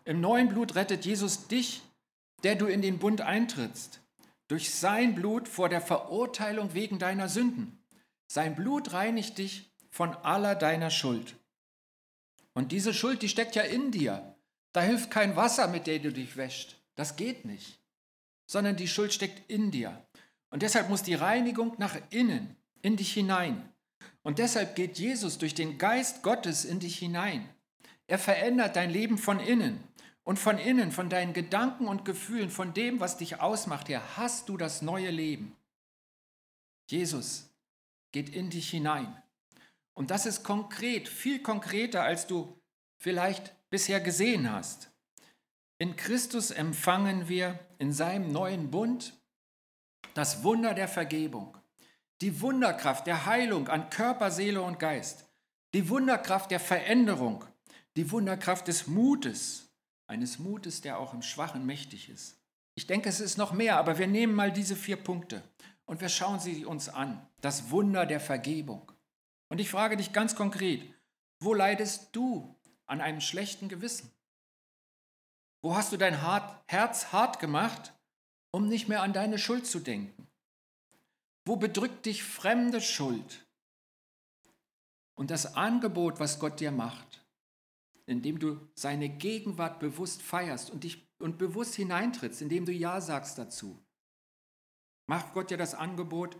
Im 0.05 0.21
neuen 0.21 0.49
Blut 0.49 0.75
rettet 0.75 1.05
Jesus 1.05 1.47
dich, 1.47 1.83
der 2.43 2.57
du 2.57 2.67
in 2.67 2.83
den 2.83 2.99
Bund 2.99 3.21
eintrittst, 3.21 4.01
durch 4.51 4.75
sein 4.75 5.15
Blut 5.15 5.49
vor 5.49 5.69
der 5.69 5.81
Verurteilung 5.81 6.75
wegen 6.75 6.99
deiner 6.99 7.29
Sünden. 7.29 7.83
Sein 8.27 8.55
Blut 8.55 8.93
reinigt 8.93 9.39
dich 9.39 9.73
von 9.91 10.15
aller 10.15 10.55
deiner 10.55 10.91
Schuld. 10.91 11.37
Und 12.53 12.73
diese 12.73 12.93
Schuld, 12.93 13.23
die 13.23 13.29
steckt 13.29 13.55
ja 13.55 13.63
in 13.63 13.91
dir. 13.91 14.37
Da 14.73 14.83
hilft 14.83 15.11
kein 15.11 15.37
Wasser, 15.37 15.69
mit 15.69 15.87
dem 15.87 16.03
du 16.03 16.13
dich 16.13 16.37
wäscht. 16.37 16.77
Das 16.95 17.17
geht 17.17 17.45
nicht 17.45 17.81
sondern 18.51 18.75
die 18.75 18.89
Schuld 18.89 19.15
steckt 19.15 19.49
in 19.49 19.71
dir. 19.71 20.05
Und 20.51 20.63
deshalb 20.63 20.89
muss 20.89 21.05
die 21.05 21.15
Reinigung 21.15 21.75
nach 21.79 21.97
innen, 22.11 22.57
in 22.83 22.97
dich 22.97 23.13
hinein. 23.13 23.63
Und 24.23 24.41
deshalb 24.41 24.75
geht 24.75 24.99
Jesus 24.99 25.39
durch 25.39 25.55
den 25.55 25.79
Geist 25.79 26.25
Gottes 26.25 26.65
in 26.65 26.81
dich 26.81 26.99
hinein. 26.99 27.49
Er 28.09 28.19
verändert 28.19 28.75
dein 28.75 28.91
Leben 28.91 29.19
von 29.19 29.39
innen. 29.39 29.79
Und 30.25 30.39
von 30.39 30.59
innen, 30.59 30.93
von 30.93 31.09
deinen 31.09 31.33
Gedanken 31.33 31.89
und 31.89 32.05
Gefühlen, 32.05 32.51
von 32.51 32.75
dem, 32.75 33.01
was 33.01 33.17
dich 33.17 33.41
ausmacht, 33.41 33.89
her, 33.89 34.17
hast 34.17 34.49
du 34.49 34.57
das 34.57 34.83
neue 34.83 35.11
Leben. 35.11 35.57
Jesus 36.89 37.49
geht 38.13 38.29
in 38.29 38.51
dich 38.51 38.71
hinein. 38.71 39.21
Und 39.95 40.11
das 40.11 40.27
ist 40.27 40.43
konkret, 40.43 41.09
viel 41.09 41.43
konkreter, 41.43 42.03
als 42.03 42.27
du 42.27 42.59
vielleicht 42.99 43.55
bisher 43.71 44.01
gesehen 44.01 44.51
hast. 44.51 44.91
In 45.79 45.97
Christus 45.97 46.51
empfangen 46.51 47.29
wir 47.29 47.59
in 47.79 47.93
seinem 47.93 48.33
neuen 48.33 48.71
Bund 48.71 49.19
das 50.15 50.43
Wunder 50.43 50.75
der 50.75 50.89
Vergebung, 50.89 51.57
die 52.21 52.41
Wunderkraft 52.41 53.07
der 53.07 53.25
Heilung 53.27 53.69
an 53.69 53.89
Körper, 53.89 54.31
Seele 54.31 54.61
und 54.61 54.79
Geist, 54.79 55.27
die 55.73 55.89
Wunderkraft 55.89 56.51
der 56.51 56.61
Veränderung, 56.61 57.45
die 57.97 58.11
Wunderkraft 58.11 58.69
des 58.69 58.87
Mutes, 58.87 59.70
eines 60.11 60.39
Mutes, 60.39 60.81
der 60.83 60.99
auch 60.99 61.15
im 61.15 61.23
Schwachen 61.23 61.65
mächtig 61.65 62.11
ist. 62.11 62.37
Ich 62.75 62.87
denke, 62.87 63.09
es 63.09 63.21
ist 63.21 63.39
noch 63.39 63.53
mehr, 63.53 63.79
aber 63.79 63.97
wir 63.99 64.07
nehmen 64.07 64.35
mal 64.35 64.53
diese 64.53 64.77
vier 64.77 64.97
Punkte 64.97 65.43
und 65.87 66.01
wir 66.01 66.09
schauen 66.09 66.41
sie 66.41 66.65
uns 66.65 66.89
an. 66.89 67.27
Das 67.41 67.71
Wunder 67.71 68.07
der 68.07 68.21
Vergebung. 68.21 68.93
Und 69.49 69.61
ich 69.61 69.71
frage 69.71 69.97
dich 69.97 70.13
ganz 70.13 70.35
konkret, 70.35 70.83
wo 71.41 71.55
leidest 71.55 72.09
du 72.13 72.55
an 72.87 73.01
einem 73.01 73.21
schlechten 73.21 73.69
Gewissen? 73.69 74.11
Wo 75.63 75.75
hast 75.75 75.93
du 75.93 75.97
dein 75.97 76.21
Herz 76.67 77.13
hart 77.13 77.39
gemacht, 77.39 77.93
um 78.51 78.69
nicht 78.69 78.89
mehr 78.89 79.03
an 79.03 79.13
deine 79.13 79.39
Schuld 79.39 79.67
zu 79.67 79.79
denken? 79.79 80.27
Wo 81.45 81.57
bedrückt 81.57 82.07
dich 82.07 82.23
fremde 82.23 82.81
Schuld? 82.81 83.47
Und 85.15 85.31
das 85.31 85.55
Angebot, 85.55 86.19
was 86.19 86.39
Gott 86.39 86.61
dir 86.61 86.71
macht, 86.71 87.10
indem 88.11 88.41
du 88.41 88.61
seine 88.75 89.09
Gegenwart 89.09 89.79
bewusst 89.79 90.21
feierst 90.21 90.71
und 90.71 90.83
dich 90.83 91.09
und 91.21 91.39
bewusst 91.39 91.77
hineintrittst, 91.77 92.43
indem 92.43 92.67
du 92.67 92.73
Ja 92.73 93.01
sagst 93.01 93.39
dazu, 93.39 93.79
macht 95.07 95.33
Gott 95.33 95.51
dir 95.51 95.57
das 95.57 95.75
Angebot, 95.75 96.37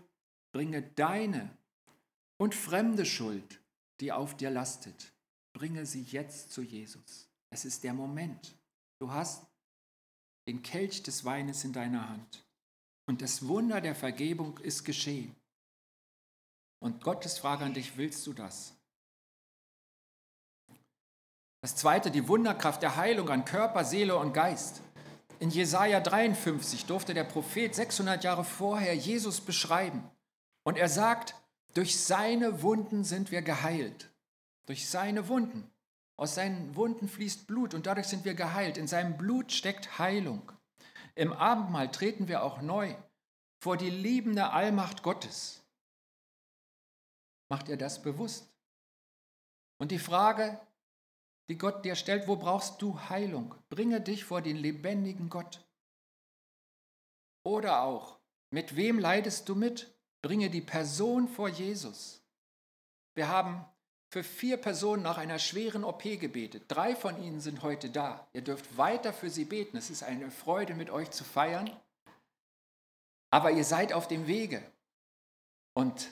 bringe 0.53 0.81
deine 0.81 1.57
und 2.37 2.55
fremde 2.55 3.05
Schuld, 3.05 3.61
die 4.01 4.11
auf 4.11 4.35
dir 4.35 4.49
lastet, 4.49 5.13
bringe 5.53 5.85
sie 5.85 6.01
jetzt 6.01 6.51
zu 6.51 6.61
Jesus. 6.61 7.29
Es 7.51 7.63
ist 7.63 7.83
der 7.83 7.93
Moment. 7.93 8.57
Du 8.99 9.11
hast 9.11 9.45
den 10.47 10.63
Kelch 10.63 11.03
des 11.03 11.23
Weines 11.23 11.63
in 11.63 11.71
deiner 11.71 12.09
Hand. 12.09 12.45
Und 13.07 13.21
das 13.21 13.47
Wunder 13.47 13.79
der 13.79 13.95
Vergebung 13.95 14.57
ist 14.57 14.83
geschehen. 14.83 15.35
Und 16.79 17.03
Gottes 17.03 17.37
Frage 17.37 17.63
an 17.63 17.73
dich, 17.73 17.95
willst 17.97 18.25
du 18.27 18.33
das? 18.33 18.73
Das 21.61 21.75
zweite, 21.75 22.09
die 22.09 22.27
Wunderkraft 22.27 22.81
der 22.81 22.95
Heilung 22.95 23.29
an 23.29 23.45
Körper, 23.45 23.85
Seele 23.85 24.17
und 24.17 24.33
Geist. 24.33 24.81
In 25.39 25.51
Jesaja 25.51 25.99
53 25.99 26.85
durfte 26.85 27.13
der 27.13 27.23
Prophet 27.23 27.73
600 27.73 28.23
Jahre 28.23 28.43
vorher 28.43 28.95
Jesus 28.95 29.41
beschreiben. 29.41 30.03
Und 30.63 30.77
er 30.77 30.89
sagt, 30.89 31.35
durch 31.75 32.03
seine 32.03 32.63
Wunden 32.63 33.03
sind 33.03 33.31
wir 33.31 33.43
geheilt. 33.43 34.09
Durch 34.65 34.89
seine 34.89 35.27
Wunden. 35.27 35.69
Aus 36.17 36.35
seinen 36.35 36.75
Wunden 36.75 37.07
fließt 37.07 37.47
Blut 37.47 37.73
und 37.73 37.85
dadurch 37.85 38.07
sind 38.07 38.25
wir 38.25 38.33
geheilt. 38.33 38.77
In 38.77 38.87
seinem 38.87 39.17
Blut 39.17 39.51
steckt 39.51 39.99
Heilung. 39.99 40.51
Im 41.15 41.33
Abendmahl 41.33 41.91
treten 41.91 42.27
wir 42.27 42.43
auch 42.43 42.61
neu 42.61 42.95
vor 43.59 43.77
die 43.77 43.89
liebende 43.89 44.49
Allmacht 44.51 45.03
Gottes. 45.03 45.61
Macht 47.49 47.69
ihr 47.69 47.77
das 47.77 48.01
bewusst? 48.01 48.47
Und 49.77 49.91
die 49.91 49.99
Frage, 49.99 50.59
die 51.49 51.57
Gott 51.57 51.83
dir 51.83 51.95
stellt, 51.95 52.27
wo 52.27 52.35
brauchst 52.35 52.81
du 52.81 52.99
Heilung? 53.09 53.55
Bringe 53.69 54.01
dich 54.01 54.23
vor 54.23 54.41
den 54.41 54.57
lebendigen 54.57 55.29
Gott. 55.29 55.65
Oder 57.43 57.81
auch, 57.81 58.19
mit 58.51 58.75
wem 58.75 58.99
leidest 58.99 59.49
du 59.49 59.55
mit? 59.55 59.93
Bringe 60.21 60.49
die 60.49 60.61
Person 60.61 61.27
vor 61.27 61.49
Jesus. 61.49 62.21
Wir 63.15 63.27
haben 63.27 63.65
für 64.11 64.23
vier 64.23 64.57
Personen 64.57 65.03
nach 65.03 65.17
einer 65.17 65.39
schweren 65.39 65.83
OP 65.83 66.03
gebetet. 66.03 66.65
Drei 66.67 66.95
von 66.95 67.21
ihnen 67.21 67.39
sind 67.39 67.63
heute 67.63 67.89
da. 67.89 68.27
Ihr 68.33 68.41
dürft 68.41 68.77
weiter 68.77 69.13
für 69.13 69.29
sie 69.29 69.45
beten. 69.45 69.77
Es 69.77 69.89
ist 69.89 70.03
eine 70.03 70.29
Freude, 70.29 70.75
mit 70.75 70.89
euch 70.89 71.11
zu 71.11 71.23
feiern. 71.23 71.69
Aber 73.31 73.51
ihr 73.51 73.63
seid 73.63 73.93
auf 73.93 74.07
dem 74.07 74.27
Wege. 74.27 74.61
Und 75.73 76.11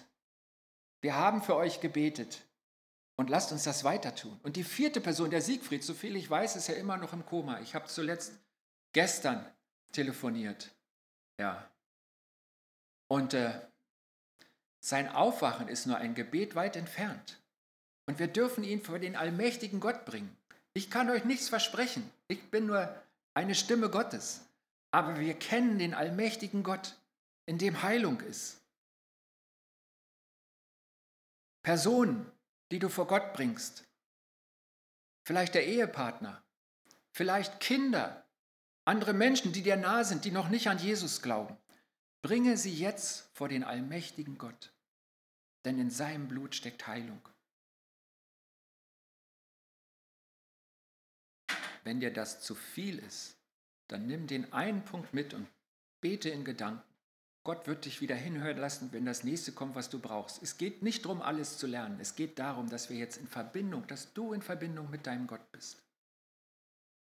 wir 1.01 1.15
haben 1.15 1.41
für 1.41 1.55
euch 1.55 1.81
gebetet. 1.81 2.41
Und 3.19 3.29
lasst 3.29 3.51
uns 3.51 3.65
das 3.65 3.83
weiter 3.83 4.15
tun. 4.15 4.39
Und 4.43 4.55
die 4.55 4.63
vierte 4.63 5.01
Person, 5.01 5.29
der 5.29 5.41
Siegfried, 5.41 5.83
so 5.83 5.93
viel 5.93 6.15
ich 6.15 6.29
weiß, 6.29 6.55
ist 6.55 6.69
ja 6.69 6.75
immer 6.75 6.95
noch 6.95 7.11
im 7.11 7.25
Koma. 7.25 7.59
Ich 7.59 7.75
habe 7.75 7.85
zuletzt 7.87 8.39
gestern 8.93 9.45
telefoniert. 9.91 10.73
Ja. 11.37 11.69
Und 13.09 13.33
äh, 13.33 13.59
sein 14.79 15.09
Aufwachen 15.09 15.67
ist 15.67 15.85
nur 15.85 15.97
ein 15.97 16.15
Gebet 16.15 16.55
weit 16.55 16.77
entfernt. 16.77 17.41
Und 18.05 18.19
wir 18.19 18.27
dürfen 18.27 18.63
ihn 18.63 18.81
vor 18.81 18.99
den 18.99 19.17
allmächtigen 19.17 19.81
Gott 19.81 20.05
bringen. 20.05 20.33
Ich 20.71 20.89
kann 20.89 21.09
euch 21.09 21.25
nichts 21.25 21.49
versprechen. 21.49 22.09
Ich 22.29 22.49
bin 22.49 22.67
nur 22.67 22.95
eine 23.33 23.53
Stimme 23.53 23.89
Gottes. 23.89 24.45
Aber 24.91 25.19
wir 25.19 25.33
kennen 25.33 25.77
den 25.77 25.93
allmächtigen 25.93 26.63
Gott, 26.63 26.95
in 27.47 27.57
dem 27.57 27.83
Heilung 27.83 28.21
ist. 28.21 28.61
Personen, 31.63 32.31
die 32.71 32.79
du 32.79 32.89
vor 32.89 33.07
Gott 33.07 33.33
bringst. 33.33 33.85
Vielleicht 35.23 35.55
der 35.55 35.65
Ehepartner 35.65 36.43
vielleicht 37.19 37.59
Kinder, 37.59 38.25
andere 38.85 39.13
Menschen, 39.13 39.51
die 39.51 39.61
dir 39.61 39.75
nahe 39.75 40.05
sind, 40.05 40.23
die 40.23 40.31
noch 40.31 40.47
nicht 40.47 40.67
an 40.67 40.79
Jesus 40.79 41.21
glauben. 41.21 41.57
Bringe 42.21 42.55
sie 42.55 42.73
jetzt 42.73 43.29
vor 43.33 43.49
den 43.49 43.65
allmächtigen 43.65 44.37
Gott, 44.37 44.73
denn 45.65 45.79
in 45.79 45.89
seinem 45.89 46.27
Blut 46.27 46.55
steckt 46.55 46.87
Heilung. 46.87 47.21
Wenn 51.83 51.99
dir 51.99 52.13
das 52.13 52.41
zu 52.41 52.55
viel 52.55 52.99
ist, 52.99 53.37
dann 53.87 54.07
nimm 54.07 54.27
den 54.27 54.53
einen 54.53 54.85
Punkt 54.85 55.13
mit 55.13 55.33
und 55.33 55.47
bete 56.01 56.29
in 56.29 56.45
Gedanken. 56.45 56.88
Gott 57.49 57.65
wird 57.65 57.85
dich 57.85 57.99
wieder 57.99 58.13
hinhören 58.13 58.59
lassen, 58.59 58.93
wenn 58.93 59.07
das 59.07 59.23
nächste 59.23 59.51
kommt, 59.51 59.73
was 59.73 59.89
du 59.89 59.97
brauchst. 59.97 60.43
Es 60.43 60.59
geht 60.59 60.83
nicht 60.83 61.05
darum, 61.05 61.19
alles 61.19 61.57
zu 61.57 61.65
lernen. 61.65 61.99
Es 61.99 62.13
geht 62.13 62.37
darum, 62.37 62.69
dass 62.69 62.91
wir 62.91 62.97
jetzt 62.97 63.17
in 63.17 63.27
Verbindung, 63.27 63.87
dass 63.87 64.13
du 64.13 64.33
in 64.33 64.43
Verbindung 64.43 64.91
mit 64.91 65.07
deinem 65.07 65.25
Gott 65.25 65.51
bist. 65.51 65.81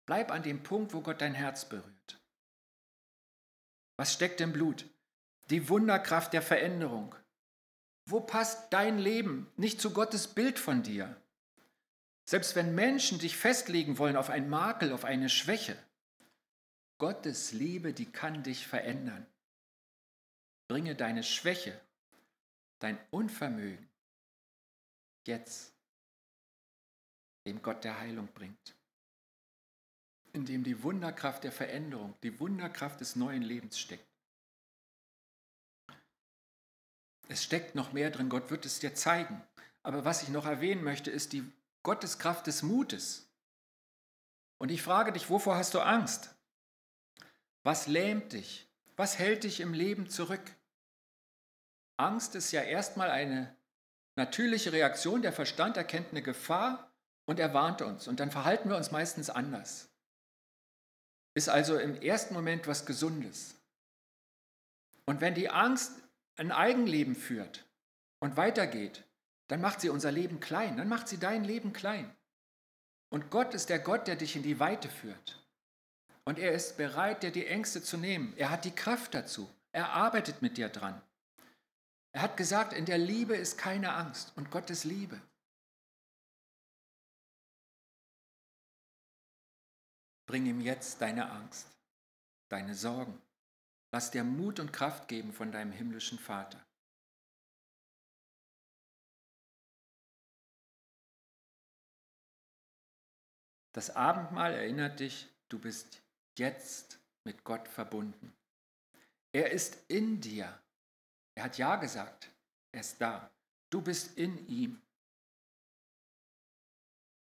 Bleib 0.06 0.32
an 0.32 0.42
dem 0.42 0.64
Punkt, 0.64 0.94
wo 0.94 1.02
Gott 1.02 1.20
dein 1.20 1.34
Herz 1.34 1.68
berührt. 1.68 2.22
Was 3.98 4.14
steckt 4.14 4.40
im 4.40 4.54
Blut? 4.54 4.86
Die 5.50 5.68
Wunderkraft 5.68 6.32
der 6.32 6.42
Veränderung. 6.42 7.14
Wo 8.06 8.22
passt 8.22 8.72
dein 8.72 8.98
Leben 8.98 9.52
nicht 9.58 9.82
zu 9.82 9.92
Gottes 9.92 10.28
Bild 10.28 10.58
von 10.58 10.84
dir? 10.84 11.18
Selbst 12.24 12.56
wenn 12.56 12.74
Menschen 12.74 13.20
dich 13.20 13.36
festlegen 13.36 13.98
wollen 13.98 14.16
auf 14.16 14.30
einen 14.30 14.48
Makel, 14.48 14.94
auf 14.94 15.04
eine 15.04 15.28
Schwäche, 15.28 15.78
Gottes 16.98 17.52
Liebe, 17.52 17.92
die 17.92 18.10
kann 18.10 18.42
dich 18.42 18.66
verändern. 18.66 19.28
Bringe 20.70 20.96
deine 20.96 21.24
Schwäche, 21.24 21.82
dein 22.78 23.00
Unvermögen 23.10 23.90
jetzt 25.26 25.74
dem 27.48 27.64
Gott 27.64 27.84
der 27.84 28.00
Heilung 28.00 28.28
bringt. 28.28 28.76
In 30.32 30.46
dem 30.46 30.64
die 30.64 30.84
Wunderkraft 30.84 31.44
der 31.44 31.52
Veränderung, 31.52 32.14
die 32.22 32.40
Wunderkraft 32.40 33.02
des 33.02 33.16
neuen 33.16 33.42
Lebens 33.42 33.80
steckt. 33.80 34.06
Es 37.30 37.44
steckt 37.44 37.74
noch 37.74 37.92
mehr 37.92 38.12
drin, 38.12 38.30
Gott 38.30 38.52
wird 38.52 38.64
es 38.64 38.80
dir 38.80 38.94
zeigen. 38.94 39.42
Aber 39.82 40.06
was 40.06 40.22
ich 40.22 40.30
noch 40.30 40.46
erwähnen 40.46 40.84
möchte, 40.84 41.10
ist 41.10 41.34
die 41.34 41.52
Gotteskraft 41.82 42.46
des 42.46 42.62
Mutes. 42.62 43.28
Und 44.60 44.70
ich 44.70 44.84
frage 44.84 45.14
dich, 45.14 45.32
wovor 45.32 45.56
hast 45.56 45.74
du 45.74 45.80
Angst? 45.80 46.36
Was 47.64 47.88
lähmt 47.88 48.34
dich? 48.34 48.70
Was 48.98 49.18
hält 49.18 49.46
dich 49.46 49.62
im 49.62 49.74
Leben 49.74 50.10
zurück? 50.10 50.56
Angst 52.00 52.36
ist 52.36 52.52
ja 52.52 52.62
erstmal 52.62 53.12
eine 53.12 53.54
natürliche 54.16 54.72
Reaktion. 54.72 55.22
Der 55.22 55.34
Verstand 55.34 55.76
erkennt 55.76 56.12
eine 56.12 56.22
Gefahr 56.22 56.92
und 57.26 57.40
er 57.40 57.54
warnt 57.54 57.82
uns. 57.82 58.08
Und 58.08 58.20
dann 58.20 58.32
verhalten 58.32 58.70
wir 58.70 58.78
uns 58.78 58.92
meistens 58.92 59.30
anders. 59.30 59.90
Ist 61.34 61.50
also 61.50 61.78
im 61.78 62.02
ersten 62.02 62.34
Moment 62.34 62.68
was 62.68 62.86
Gesundes. 62.86 63.56
Und 65.06 65.22
wenn 65.22 65.36
die 65.36 65.50
Angst 65.50 65.92
ein 66.38 66.52
Eigenleben 66.52 67.16
führt 67.16 67.66
und 68.20 68.38
weitergeht, 68.38 69.04
dann 69.48 69.60
macht 69.60 69.82
sie 69.82 69.90
unser 69.90 70.12
Leben 70.12 70.40
klein, 70.40 70.78
dann 70.78 70.88
macht 70.88 71.08
sie 71.08 71.18
dein 71.18 71.44
Leben 71.44 71.74
klein. 71.74 72.10
Und 73.10 73.30
Gott 73.30 73.54
ist 73.54 73.70
der 73.70 73.80
Gott, 73.80 74.08
der 74.08 74.16
dich 74.16 74.36
in 74.36 74.44
die 74.44 74.60
Weite 74.60 74.88
führt. 74.88 75.44
Und 76.24 76.40
er 76.40 76.54
ist 76.54 76.78
bereit, 76.78 77.24
dir 77.24 77.32
die 77.32 77.48
Ängste 77.48 77.82
zu 77.82 77.98
nehmen. 77.98 78.34
Er 78.38 78.52
hat 78.52 78.64
die 78.64 78.76
Kraft 78.76 79.16
dazu. 79.16 79.50
Er 79.72 79.90
arbeitet 79.90 80.42
mit 80.42 80.58
dir 80.58 80.70
dran. 80.70 81.02
Er 82.12 82.24
hat 82.24 82.38
gesagt, 82.38 82.74
in 82.74 82.86
der 82.86 82.98
Liebe 82.98 83.36
ist 83.36 83.58
keine 83.58 83.94
Angst 83.94 84.36
und 84.36 84.50
Gott 84.50 84.70
ist 84.70 84.84
Liebe. 84.84 85.22
Bring 90.28 90.46
ihm 90.46 90.62
jetzt 90.62 91.02
deine 91.02 91.32
Angst, 91.32 91.68
deine 92.50 92.76
Sorgen. 92.76 93.20
Lass 93.92 94.12
dir 94.12 94.24
Mut 94.24 94.60
und 94.60 94.72
Kraft 94.72 95.08
geben 95.08 95.34
von 95.34 95.52
deinem 95.52 95.72
himmlischen 95.72 96.20
Vater. 96.20 96.64
Das 103.74 103.96
Abendmahl 103.96 104.54
erinnert 104.54 105.00
dich, 105.00 105.30
du 105.48 105.60
bist 105.60 106.02
jetzt 106.38 107.00
mit 107.24 107.44
Gott 107.44 107.68
verbunden. 107.68 108.36
Er 109.32 109.52
ist 109.52 109.78
in 109.90 110.22
dir. 110.22 110.60
Er 111.40 111.46
hat 111.46 111.58
Ja 111.58 111.78
gesagt. 111.78 112.30
Er 112.74 112.82
ist 112.82 113.00
da. 113.00 113.32
Du 113.70 113.82
bist 113.82 114.18
in 114.18 114.46
ihm. 114.50 114.82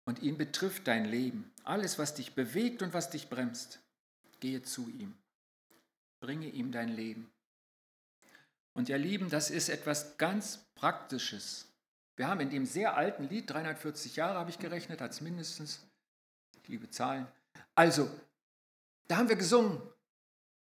Und 0.05 0.23
ihn 0.23 0.39
betrifft 0.39 0.87
dein 0.87 1.07
Leben. 1.07 1.53
Alles, 1.65 1.99
was 1.99 2.15
dich 2.15 2.37
bewegt 2.37 2.83
und 2.83 2.95
was 2.95 3.11
dich 3.11 3.29
bremst, 3.29 3.81
gehe 4.39 4.63
zu 4.63 4.89
ihm. 4.91 5.19
Bringe 6.21 6.47
ihm 6.47 6.71
dein 6.71 6.91
Leben. 6.91 7.29
Und 8.75 8.89
ihr 8.89 8.99
Lieben, 8.99 9.29
das 9.29 9.51
ist 9.51 9.69
etwas 9.71 10.17
ganz 10.19 10.65
Praktisches. 10.77 11.67
Wir 12.15 12.29
haben 12.29 12.39
in 12.39 12.51
dem 12.51 12.65
sehr 12.65 12.97
alten 12.97 13.25
Lied, 13.25 13.51
340 13.51 14.15
Jahre 14.15 14.39
habe 14.39 14.51
ich 14.51 14.61
gerechnet, 14.61 15.01
hat 15.01 15.11
es 15.11 15.21
mindestens, 15.21 15.85
ich 16.63 16.69
liebe 16.69 16.89
Zahlen. 16.91 17.27
Also, 17.75 18.09
da 19.09 19.17
haben 19.17 19.29
wir 19.29 19.37
gesungen, 19.37 19.83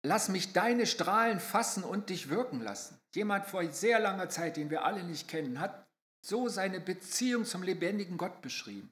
lass 0.07 0.29
mich 0.29 0.53
deine 0.53 0.85
Strahlen 0.85 1.39
fassen 1.39 1.83
und 1.83 2.09
dich 2.09 2.29
wirken 2.29 2.61
lassen. 2.61 2.99
Jemand 3.13 3.45
vor 3.45 3.65
sehr 3.71 3.99
langer 3.99 4.29
Zeit, 4.29 4.57
den 4.57 4.69
wir 4.69 4.85
alle 4.85 5.03
nicht 5.03 5.27
kennen, 5.27 5.59
hat 5.59 5.87
so 6.21 6.49
seine 6.49 6.79
Beziehung 6.79 7.45
zum 7.45 7.63
lebendigen 7.63 8.17
Gott 8.17 8.41
beschrieben. 8.41 8.91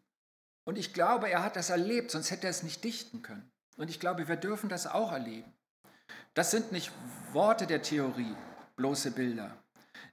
Und 0.66 0.78
ich 0.78 0.94
glaube, 0.94 1.30
er 1.30 1.44
hat 1.44 1.56
das 1.56 1.70
erlebt, 1.70 2.12
sonst 2.12 2.32
hätte 2.32 2.48
er 2.48 2.52
es 2.52 2.64
nicht 2.64 2.84
dichten 2.84 3.22
können. 3.22 3.52
Und 3.78 3.90
ich 3.90 4.00
glaube, 4.00 4.28
wir 4.28 4.36
dürfen 4.36 4.70
das 4.70 4.88
auch 4.88 5.12
erleben. 5.12 5.54
Das 6.34 6.52
sind 6.52 6.72
nicht 6.72 6.92
Worte 7.34 7.68
der 7.68 7.82
Theorie, 7.82 8.36
bloße 8.76 9.12
Bilder. 9.12 9.56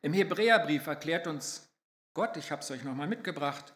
Im 0.03 0.13
Hebräerbrief 0.13 0.87
erklärt 0.87 1.27
uns 1.27 1.69
Gott, 2.15 2.37
ich 2.37 2.51
habe 2.51 2.61
es 2.61 2.71
euch 2.71 2.85
nochmal 2.85 3.09
mitgebracht, 3.09 3.73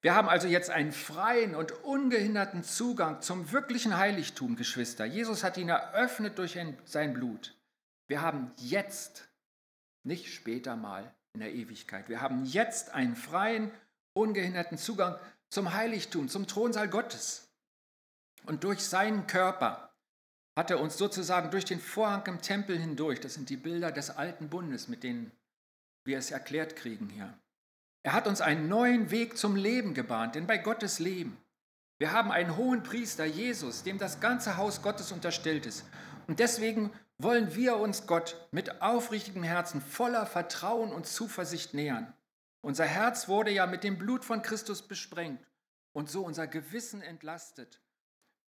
wir 0.00 0.14
haben 0.14 0.28
also 0.28 0.46
jetzt 0.46 0.70
einen 0.70 0.92
freien 0.92 1.54
und 1.54 1.72
ungehinderten 1.84 2.62
Zugang 2.62 3.20
zum 3.22 3.50
wirklichen 3.52 3.96
Heiligtum, 3.96 4.56
Geschwister. 4.56 5.04
Jesus 5.04 5.42
hat 5.42 5.56
ihn 5.56 5.68
eröffnet 5.68 6.38
durch 6.38 6.58
sein 6.84 7.14
Blut. 7.14 7.56
Wir 8.06 8.22
haben 8.22 8.52
jetzt, 8.56 9.28
nicht 10.04 10.32
später 10.32 10.76
mal 10.76 11.12
in 11.32 11.40
der 11.40 11.52
Ewigkeit, 11.52 12.08
wir 12.08 12.20
haben 12.20 12.44
jetzt 12.44 12.94
einen 12.94 13.16
freien, 13.16 13.70
ungehinderten 14.12 14.78
Zugang 14.78 15.18
zum 15.48 15.72
Heiligtum, 15.72 16.28
zum 16.28 16.46
Thronsaal 16.46 16.88
Gottes. 16.88 17.48
Und 18.44 18.64
durch 18.64 18.84
seinen 18.84 19.26
Körper 19.26 19.92
hat 20.56 20.70
er 20.70 20.80
uns 20.80 20.96
sozusagen 20.96 21.50
durch 21.50 21.64
den 21.64 21.80
Vorhang 21.80 22.24
im 22.26 22.40
Tempel 22.40 22.78
hindurch, 22.78 23.20
das 23.20 23.34
sind 23.34 23.50
die 23.50 23.56
Bilder 23.56 23.92
des 23.92 24.10
alten 24.10 24.48
Bundes, 24.48 24.88
mit 24.88 25.02
denen 25.02 25.32
wir 26.04 26.18
es 26.18 26.30
erklärt 26.30 26.76
kriegen 26.76 27.08
hier, 27.08 27.36
er 28.06 28.12
hat 28.12 28.28
uns 28.28 28.40
einen 28.40 28.68
neuen 28.68 29.10
Weg 29.10 29.36
zum 29.36 29.56
Leben 29.56 29.92
gebahnt, 29.92 30.36
denn 30.36 30.46
bei 30.46 30.58
Gottes 30.58 31.00
Leben. 31.00 31.36
Wir 31.98 32.12
haben 32.12 32.30
einen 32.30 32.56
hohen 32.56 32.84
Priester, 32.84 33.24
Jesus, 33.24 33.82
dem 33.82 33.98
das 33.98 34.20
ganze 34.20 34.56
Haus 34.56 34.80
Gottes 34.80 35.10
unterstellt 35.10 35.66
ist. 35.66 35.84
Und 36.28 36.38
deswegen 36.38 36.92
wollen 37.18 37.56
wir 37.56 37.78
uns 37.78 38.06
Gott 38.06 38.46
mit 38.52 38.80
aufrichtigem 38.80 39.42
Herzen 39.42 39.80
voller 39.80 40.24
Vertrauen 40.24 40.92
und 40.92 41.08
Zuversicht 41.08 41.74
nähern. 41.74 42.14
Unser 42.60 42.84
Herz 42.84 43.26
wurde 43.26 43.50
ja 43.50 43.66
mit 43.66 43.82
dem 43.82 43.98
Blut 43.98 44.24
von 44.24 44.40
Christus 44.40 44.86
besprengt 44.86 45.44
und 45.92 46.08
so 46.08 46.24
unser 46.24 46.46
Gewissen 46.46 47.02
entlastet 47.02 47.82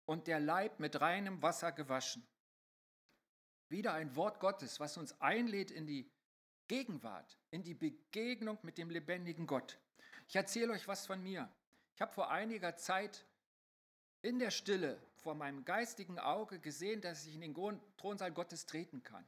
und 0.04 0.28
der 0.28 0.38
Leib 0.38 0.78
mit 0.78 1.00
reinem 1.00 1.42
Wasser 1.42 1.72
gewaschen. 1.72 2.24
Wieder 3.68 3.92
ein 3.92 4.14
Wort 4.14 4.38
Gottes, 4.38 4.78
was 4.78 4.96
uns 4.96 5.20
einlädt 5.20 5.72
in 5.72 5.88
die 5.88 6.08
Gegenwart, 6.68 7.38
in 7.50 7.62
die 7.62 7.74
Begegnung 7.74 8.58
mit 8.62 8.78
dem 8.78 8.90
lebendigen 8.90 9.46
Gott. 9.46 9.78
Ich 10.28 10.36
erzähle 10.36 10.72
euch 10.72 10.86
was 10.86 11.06
von 11.06 11.22
mir. 11.22 11.50
Ich 11.94 12.00
habe 12.00 12.12
vor 12.12 12.30
einiger 12.30 12.76
Zeit 12.76 13.26
in 14.22 14.38
der 14.38 14.50
Stille 14.50 15.00
vor 15.16 15.34
meinem 15.34 15.64
geistigen 15.64 16.18
Auge 16.18 16.60
gesehen, 16.60 17.00
dass 17.00 17.26
ich 17.26 17.34
in 17.34 17.40
den 17.40 17.80
Thronsaal 17.96 18.32
Gottes 18.32 18.66
treten 18.66 19.02
kann. 19.02 19.24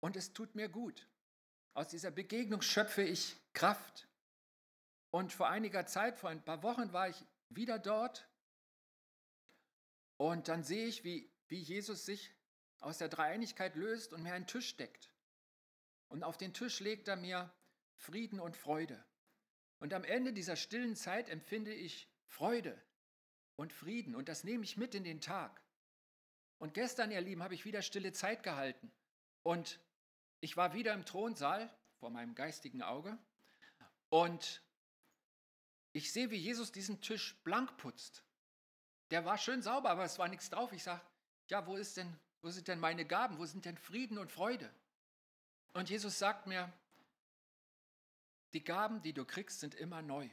Und 0.00 0.16
es 0.16 0.32
tut 0.32 0.54
mir 0.54 0.68
gut. 0.68 1.08
Aus 1.74 1.88
dieser 1.88 2.10
Begegnung 2.10 2.62
schöpfe 2.62 3.02
ich 3.02 3.36
Kraft. 3.52 4.08
Und 5.10 5.32
vor 5.32 5.48
einiger 5.48 5.86
Zeit, 5.86 6.18
vor 6.18 6.30
ein 6.30 6.44
paar 6.44 6.62
Wochen, 6.62 6.92
war 6.92 7.08
ich 7.08 7.24
wieder 7.48 7.78
dort. 7.78 8.28
Und 10.16 10.48
dann 10.48 10.62
sehe 10.62 10.86
ich, 10.86 11.04
wie, 11.04 11.30
wie 11.48 11.60
Jesus 11.60 12.04
sich 12.04 12.34
aus 12.80 12.98
der 12.98 13.08
Dreieinigkeit 13.08 13.74
löst 13.74 14.12
und 14.12 14.22
mir 14.22 14.34
einen 14.34 14.46
Tisch 14.46 14.76
deckt. 14.76 15.10
Und 16.08 16.22
auf 16.22 16.36
den 16.36 16.54
Tisch 16.54 16.80
legt 16.80 17.08
er 17.08 17.16
mir 17.16 17.52
Frieden 17.96 18.40
und 18.40 18.56
Freude. 18.56 19.04
Und 19.78 19.94
am 19.94 20.04
Ende 20.04 20.32
dieser 20.32 20.56
stillen 20.56 20.96
Zeit 20.96 21.28
empfinde 21.28 21.72
ich 21.72 22.08
Freude 22.26 22.80
und 23.56 23.72
Frieden. 23.72 24.14
Und 24.14 24.28
das 24.28 24.44
nehme 24.44 24.64
ich 24.64 24.76
mit 24.76 24.94
in 24.94 25.04
den 25.04 25.20
Tag. 25.20 25.62
Und 26.58 26.74
gestern, 26.74 27.10
ihr 27.10 27.20
Lieben, 27.20 27.42
habe 27.42 27.54
ich 27.54 27.64
wieder 27.64 27.82
stille 27.82 28.12
Zeit 28.12 28.42
gehalten. 28.42 28.90
Und 29.42 29.80
ich 30.40 30.56
war 30.56 30.74
wieder 30.74 30.94
im 30.94 31.04
Thronsaal 31.04 31.72
vor 31.98 32.10
meinem 32.10 32.34
geistigen 32.34 32.82
Auge. 32.82 33.16
Und 34.08 34.62
ich 35.92 36.12
sehe, 36.12 36.30
wie 36.30 36.36
Jesus 36.36 36.72
diesen 36.72 37.00
Tisch 37.00 37.36
blank 37.44 37.76
putzt. 37.76 38.24
der 39.10 39.24
war 39.24 39.38
schön 39.38 39.62
sauber, 39.62 39.90
aber 39.90 40.04
es 40.04 40.18
war 40.18 40.28
nichts 40.28 40.50
drauf. 40.50 40.72
Ich 40.72 40.82
sage, 40.82 41.00
ja, 41.48 41.66
wo 41.66 41.76
ist 41.76 41.96
denn, 41.96 42.14
wo 42.42 42.50
sind 42.50 42.68
denn 42.68 42.78
meine 42.78 43.06
Gaben? 43.06 43.38
Wo 43.38 43.46
sind 43.46 43.64
denn 43.64 43.78
Frieden 43.78 44.18
und 44.18 44.30
Freude? 44.30 44.70
Und 45.78 45.88
Jesus 45.88 46.18
sagt 46.18 46.48
mir, 46.48 46.72
die 48.52 48.64
Gaben, 48.64 49.00
die 49.00 49.12
du 49.12 49.24
kriegst, 49.24 49.60
sind 49.60 49.76
immer 49.76 50.02
neu. 50.02 50.28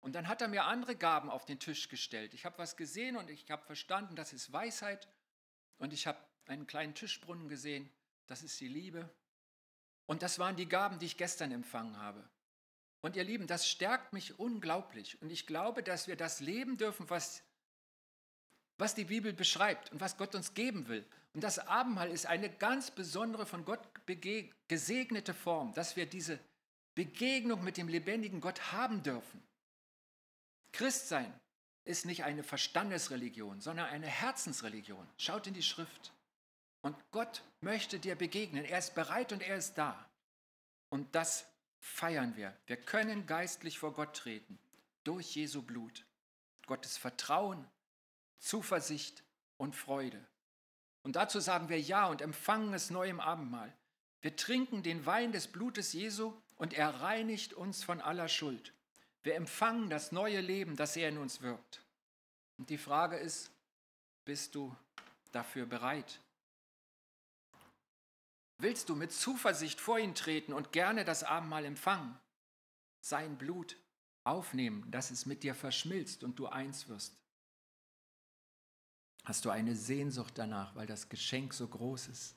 Und 0.00 0.14
dann 0.14 0.28
hat 0.28 0.42
er 0.42 0.48
mir 0.48 0.64
andere 0.64 0.96
Gaben 0.96 1.30
auf 1.30 1.46
den 1.46 1.58
Tisch 1.58 1.88
gestellt. 1.88 2.34
Ich 2.34 2.44
habe 2.44 2.58
was 2.58 2.76
gesehen 2.76 3.16
und 3.16 3.30
ich 3.30 3.50
habe 3.50 3.64
verstanden, 3.64 4.16
das 4.16 4.34
ist 4.34 4.52
Weisheit. 4.52 5.08
Und 5.78 5.94
ich 5.94 6.06
habe 6.06 6.18
einen 6.44 6.66
kleinen 6.66 6.94
Tischbrunnen 6.94 7.48
gesehen, 7.48 7.90
das 8.26 8.42
ist 8.42 8.60
die 8.60 8.68
Liebe. 8.68 9.08
Und 10.04 10.20
das 10.20 10.38
waren 10.38 10.56
die 10.56 10.68
Gaben, 10.68 10.98
die 10.98 11.06
ich 11.06 11.16
gestern 11.16 11.50
empfangen 11.50 11.96
habe. 11.96 12.28
Und 13.00 13.16
ihr 13.16 13.24
Lieben, 13.24 13.46
das 13.46 13.66
stärkt 13.66 14.12
mich 14.12 14.38
unglaublich. 14.38 15.22
Und 15.22 15.30
ich 15.30 15.46
glaube, 15.46 15.82
dass 15.82 16.06
wir 16.06 16.16
das 16.16 16.40
leben 16.40 16.76
dürfen, 16.76 17.08
was, 17.08 17.42
was 18.80 18.94
die 18.94 19.04
Bibel 19.04 19.32
beschreibt 19.32 19.92
und 19.92 20.00
was 20.00 20.16
Gott 20.16 20.34
uns 20.34 20.54
geben 20.54 20.88
will. 20.88 21.04
Und 21.34 21.44
das 21.44 21.58
Abendmahl 21.58 22.10
ist 22.10 22.26
eine 22.26 22.50
ganz 22.50 22.90
besondere, 22.90 23.46
von 23.46 23.64
Gott 23.64 23.80
gesegnete 24.68 25.34
Form, 25.34 25.72
dass 25.74 25.96
wir 25.96 26.06
diese 26.06 26.40
Begegnung 26.94 27.62
mit 27.62 27.76
dem 27.76 27.88
lebendigen 27.88 28.40
Gott 28.40 28.72
haben 28.72 29.02
dürfen. 29.02 29.42
Christsein 30.72 31.32
ist 31.84 32.06
nicht 32.06 32.24
eine 32.24 32.42
Verstandesreligion, 32.42 33.60
sondern 33.60 33.86
eine 33.86 34.06
Herzensreligion. 34.06 35.06
Schaut 35.18 35.46
in 35.46 35.54
die 35.54 35.62
Schrift. 35.62 36.12
Und 36.82 36.96
Gott 37.10 37.42
möchte 37.60 37.98
dir 37.98 38.16
begegnen. 38.16 38.64
Er 38.64 38.78
ist 38.78 38.94
bereit 38.94 39.32
und 39.32 39.42
er 39.42 39.56
ist 39.56 39.74
da. 39.74 40.08
Und 40.88 41.14
das 41.14 41.46
feiern 41.78 42.36
wir. 42.36 42.56
Wir 42.66 42.76
können 42.76 43.26
geistlich 43.26 43.78
vor 43.78 43.92
Gott 43.92 44.16
treten 44.16 44.58
durch 45.04 45.34
Jesu 45.34 45.62
Blut. 45.62 46.04
Gottes 46.66 46.96
Vertrauen, 46.96 47.66
Zuversicht 48.40 49.22
und 49.56 49.76
Freude. 49.76 50.26
Und 51.02 51.16
dazu 51.16 51.40
sagen 51.40 51.68
wir 51.68 51.80
Ja 51.80 52.06
und 52.06 52.20
empfangen 52.20 52.74
es 52.74 52.90
neu 52.90 53.08
im 53.08 53.20
Abendmahl. 53.20 53.72
Wir 54.22 54.36
trinken 54.36 54.82
den 54.82 55.06
Wein 55.06 55.32
des 55.32 55.46
Blutes 55.46 55.92
Jesu 55.92 56.34
und 56.56 56.74
er 56.74 57.00
reinigt 57.00 57.54
uns 57.54 57.84
von 57.84 58.00
aller 58.00 58.28
Schuld. 58.28 58.74
Wir 59.22 59.34
empfangen 59.34 59.88
das 59.88 60.12
neue 60.12 60.40
Leben, 60.40 60.76
das 60.76 60.96
er 60.96 61.08
in 61.08 61.18
uns 61.18 61.40
wirkt. 61.42 61.82
Und 62.58 62.70
die 62.70 62.78
Frage 62.78 63.16
ist, 63.16 63.50
bist 64.24 64.54
du 64.54 64.74
dafür 65.32 65.66
bereit? 65.66 66.20
Willst 68.58 68.90
du 68.90 68.94
mit 68.94 69.12
Zuversicht 69.12 69.80
vor 69.80 69.98
ihn 69.98 70.14
treten 70.14 70.52
und 70.52 70.72
gerne 70.72 71.04
das 71.04 71.24
Abendmahl 71.24 71.64
empfangen? 71.64 72.18
Sein 73.00 73.38
Blut 73.38 73.76
aufnehmen, 74.24 74.90
dass 74.90 75.10
es 75.10 75.24
mit 75.24 75.42
dir 75.42 75.54
verschmilzt 75.54 76.24
und 76.24 76.38
du 76.38 76.46
eins 76.46 76.88
wirst? 76.88 77.19
Hast 79.30 79.44
du 79.44 79.50
eine 79.50 79.76
Sehnsucht 79.76 80.32
danach, 80.38 80.74
weil 80.74 80.88
das 80.88 81.08
Geschenk 81.08 81.54
so 81.54 81.68
groß 81.68 82.08
ist? 82.08 82.36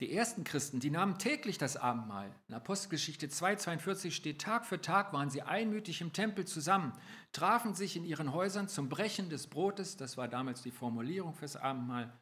Die 0.00 0.12
ersten 0.12 0.44
Christen, 0.44 0.80
die 0.80 0.90
nahmen 0.90 1.18
täglich 1.18 1.56
das 1.56 1.78
Abendmahl. 1.78 2.30
In 2.46 2.56
Apostelgeschichte 2.56 3.28
2,42 3.28 4.10
steht, 4.10 4.42
Tag 4.42 4.66
für 4.66 4.78
Tag 4.78 5.14
waren 5.14 5.30
sie 5.30 5.40
einmütig 5.40 6.02
im 6.02 6.12
Tempel 6.12 6.44
zusammen, 6.44 6.92
trafen 7.32 7.74
sich 7.74 7.96
in 7.96 8.04
ihren 8.04 8.34
Häusern 8.34 8.68
zum 8.68 8.90
Brechen 8.90 9.30
des 9.30 9.46
Brotes, 9.46 9.96
das 9.96 10.18
war 10.18 10.28
damals 10.28 10.60
die 10.60 10.70
Formulierung 10.70 11.32
fürs 11.32 11.56
Abendmahl, 11.56 12.12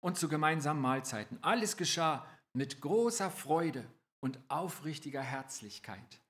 und 0.00 0.18
zu 0.18 0.28
gemeinsamen 0.28 0.82
Mahlzeiten. 0.82 1.38
Alles 1.40 1.78
geschah 1.78 2.26
mit 2.52 2.82
großer 2.82 3.30
Freude 3.30 3.90
und 4.20 4.38
aufrichtiger 4.48 5.22
Herzlichkeit. 5.22 6.20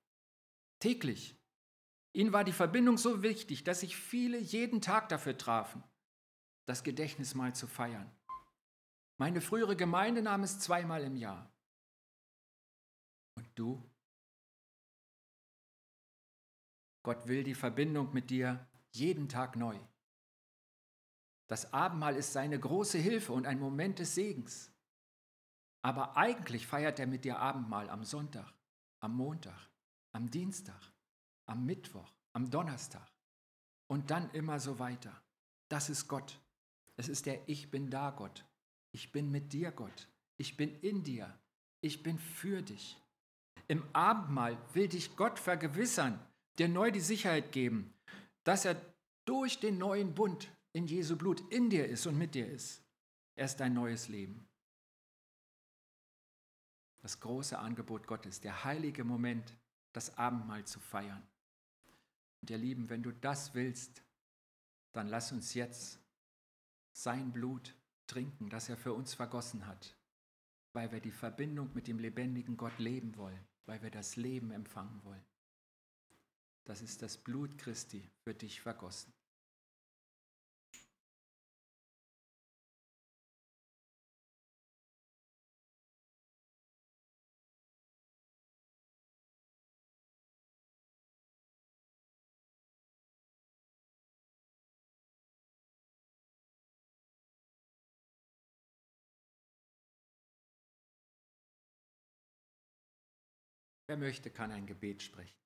Täglich. 0.79 1.35
Ihnen 2.14 2.33
war 2.33 2.44
die 2.44 2.53
Verbindung 2.53 2.96
so 2.96 3.22
wichtig, 3.22 3.64
dass 3.64 3.81
sich 3.81 3.96
viele 3.96 4.38
jeden 4.38 4.81
Tag 4.81 5.09
dafür 5.09 5.37
trafen, 5.37 5.83
das 6.64 6.85
Gedächtnismahl 6.85 7.55
zu 7.55 7.66
feiern. 7.66 8.11
Meine 9.18 9.40
frühere 9.40 9.77
Gemeinde 9.77 10.22
nahm 10.22 10.44
es 10.44 10.61
zweimal 10.61 11.03
im 11.03 11.16
Jahr. 11.16 11.53
Und 13.37 13.48
du? 13.57 13.83
Gott 17.03 17.27
will 17.27 17.42
die 17.42 17.55
Verbindung 17.55 18.14
mit 18.14 18.31
dir 18.31 18.64
jeden 18.92 19.29
Tag 19.29 19.57
neu. 19.57 19.79
Das 21.48 21.72
Abendmahl 21.72 22.16
ist 22.16 22.33
seine 22.33 22.59
große 22.59 22.96
Hilfe 22.96 23.33
und 23.33 23.46
ein 23.46 23.59
Moment 23.59 23.98
des 23.98 24.14
Segens. 24.14 24.72
Aber 25.83 26.16
eigentlich 26.16 26.66
feiert 26.66 26.98
er 27.00 27.09
mit 27.09 27.24
dir 27.24 27.40
Abendmahl 27.40 27.90
am 27.90 28.05
Sonntag, 28.05 28.55
am 29.00 29.16
Montag, 29.16 29.68
am 30.12 30.31
Dienstag, 30.31 30.93
am 31.46 31.66
Mittwoch, 31.66 32.12
am 32.33 32.50
Donnerstag 32.50 33.11
und 33.88 34.11
dann 34.11 34.30
immer 34.30 34.61
so 34.61 34.78
weiter. 34.78 35.22
Das 35.68 35.88
ist 35.88 36.09
Gott. 36.09 36.40
Es 36.96 37.09
ist 37.09 37.26
der 37.26 37.48
Ich 37.48 37.70
bin 37.70 37.90
da 37.90 38.11
Gott. 38.11 38.44
Ich 38.92 39.12
bin 39.12 39.30
mit 39.30 39.52
dir 39.52 39.72
Gott. 39.72 40.09
Ich 40.37 40.57
bin 40.57 40.78
in 40.80 41.02
dir. 41.02 41.38
Ich 41.80 42.02
bin 42.02 42.18
für 42.18 42.62
dich. 42.62 42.96
Im 43.68 43.85
Abendmahl 43.94 44.59
will 44.74 44.88
dich 44.88 45.16
Gott 45.16 45.38
vergewissern, 45.38 46.18
dir 46.59 46.68
neu 46.68 46.90
die 46.90 47.00
Sicherheit 47.00 47.52
geben, 47.52 47.94
dass 48.44 48.64
er 48.64 48.80
durch 49.24 49.59
den 49.59 49.78
neuen 49.78 50.14
Bund 50.14 50.50
in 50.72 50.87
Jesu 50.87 51.16
Blut 51.16 51.40
in 51.52 51.70
dir 51.70 51.87
ist 51.87 52.07
und 52.07 52.18
mit 52.18 52.35
dir 52.35 52.46
ist. 52.46 52.83
Er 53.37 53.46
ist 53.46 53.57
dein 53.57 53.74
neues 53.74 54.09
Leben. 54.09 54.48
Das 57.00 57.20
große 57.20 57.59
Angebot 57.59 58.07
Gottes, 58.07 58.40
der 58.40 58.64
heilige 58.64 59.04
Moment, 59.04 59.57
das 59.92 60.16
Abendmahl 60.16 60.64
zu 60.64 60.80
feiern. 60.80 61.26
Und 62.44 62.50
ihr 62.50 62.59
Lieben, 62.59 62.90
wenn 62.90 63.02
du 63.02 63.11
das 63.11 63.54
willst, 63.54 64.02
dann 64.92 65.09
lass 65.09 65.33
uns 65.33 65.54
jetzt 65.54 65.98
sein 66.92 67.33
Blut 67.33 67.74
trinken, 68.07 68.50
das 68.50 68.68
er 68.68 68.76
für 68.76 68.92
uns 68.92 69.14
vergossen 69.14 69.66
hat, 69.66 69.96
weil 70.74 70.92
wir 70.92 71.00
die 71.00 71.11
Verbindung 71.11 71.70
mit 71.72 71.88
dem 71.88 71.98
lebendigen 71.98 72.59
Gott 72.59 72.78
leben 72.78 73.16
wollen, 73.16 73.40
weil 73.64 73.80
wir 73.80 73.90
das 73.90 74.16
Leben 74.16 74.50
empfangen 74.50 75.02
wollen. 75.04 75.24
Das 76.66 76.83
ist 76.83 77.00
das 77.00 77.16
Blut 77.16 77.57
Christi 77.57 78.11
für 78.24 78.35
dich 78.35 78.61
vergossen. 78.61 79.13
Wer 103.94 104.00
möchte, 104.00 104.28
kann 104.28 104.50
ein 104.50 104.66
Gebet 104.66 105.02
sprechen. 105.02 105.38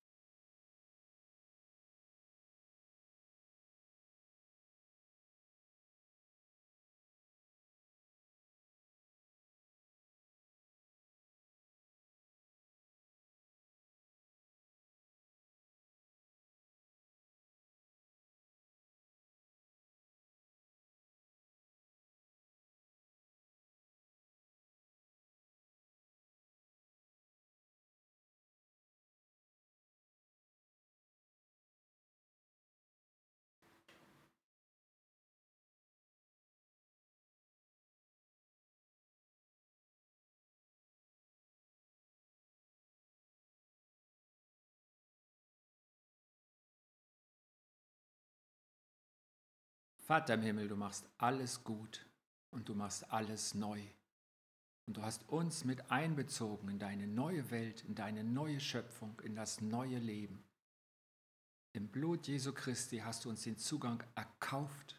Vater 50.08 50.32
im 50.32 50.40
Himmel, 50.40 50.68
du 50.68 50.76
machst 50.76 51.06
alles 51.18 51.62
gut 51.64 52.06
und 52.50 52.66
du 52.70 52.74
machst 52.74 53.12
alles 53.12 53.52
neu. 53.52 53.78
Und 54.86 54.96
du 54.96 55.02
hast 55.02 55.28
uns 55.28 55.66
mit 55.66 55.90
einbezogen 55.90 56.70
in 56.70 56.78
deine 56.78 57.06
neue 57.06 57.50
Welt, 57.50 57.84
in 57.84 57.94
deine 57.94 58.24
neue 58.24 58.58
Schöpfung, 58.58 59.20
in 59.20 59.36
das 59.36 59.60
neue 59.60 59.98
Leben. 59.98 60.42
Im 61.74 61.88
Blut 61.88 62.26
Jesu 62.26 62.54
Christi 62.54 63.00
hast 63.00 63.26
du 63.26 63.28
uns 63.28 63.42
den 63.42 63.58
Zugang 63.58 64.02
erkauft. 64.14 64.98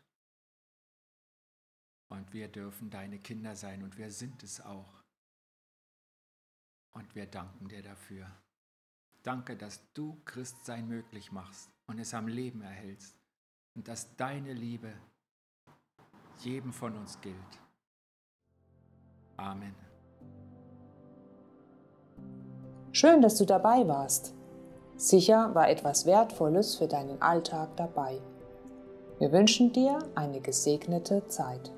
Und 2.09 2.31
wir 2.31 2.47
dürfen 2.47 2.91
deine 2.91 3.17
Kinder 3.17 3.55
sein 3.55 3.81
und 3.81 3.97
wir 3.97 4.11
sind 4.11 4.43
es 4.43 4.61
auch. 4.61 5.03
Und 6.91 7.15
wir 7.15 7.25
danken 7.25 7.67
dir 7.67 7.81
dafür. 7.81 8.29
Danke, 9.23 9.57
dass 9.57 9.91
du 9.93 10.21
Christsein 10.25 10.87
möglich 10.87 11.31
machst 11.31 11.71
und 11.87 11.97
es 11.97 12.13
am 12.13 12.27
Leben 12.27 12.61
erhältst 12.61 13.18
und 13.75 13.87
dass 13.87 14.15
deine 14.15 14.53
Liebe 14.53 14.91
jedem 16.39 16.73
von 16.73 16.95
uns 16.95 17.19
gilt. 17.21 17.35
Amen. 19.37 19.75
Schön, 22.91 23.21
dass 23.21 23.37
du 23.37 23.45
dabei 23.45 23.87
warst. 23.87 24.33
Sicher 24.95 25.53
war 25.55 25.69
etwas 25.69 26.05
Wertvolles 26.05 26.75
für 26.75 26.87
deinen 26.87 27.21
Alltag 27.21 27.75
dabei. 27.77 28.19
Wir 29.19 29.31
wünschen 29.31 29.71
dir 29.71 29.99
eine 30.15 30.41
gesegnete 30.41 31.27
Zeit. 31.27 31.71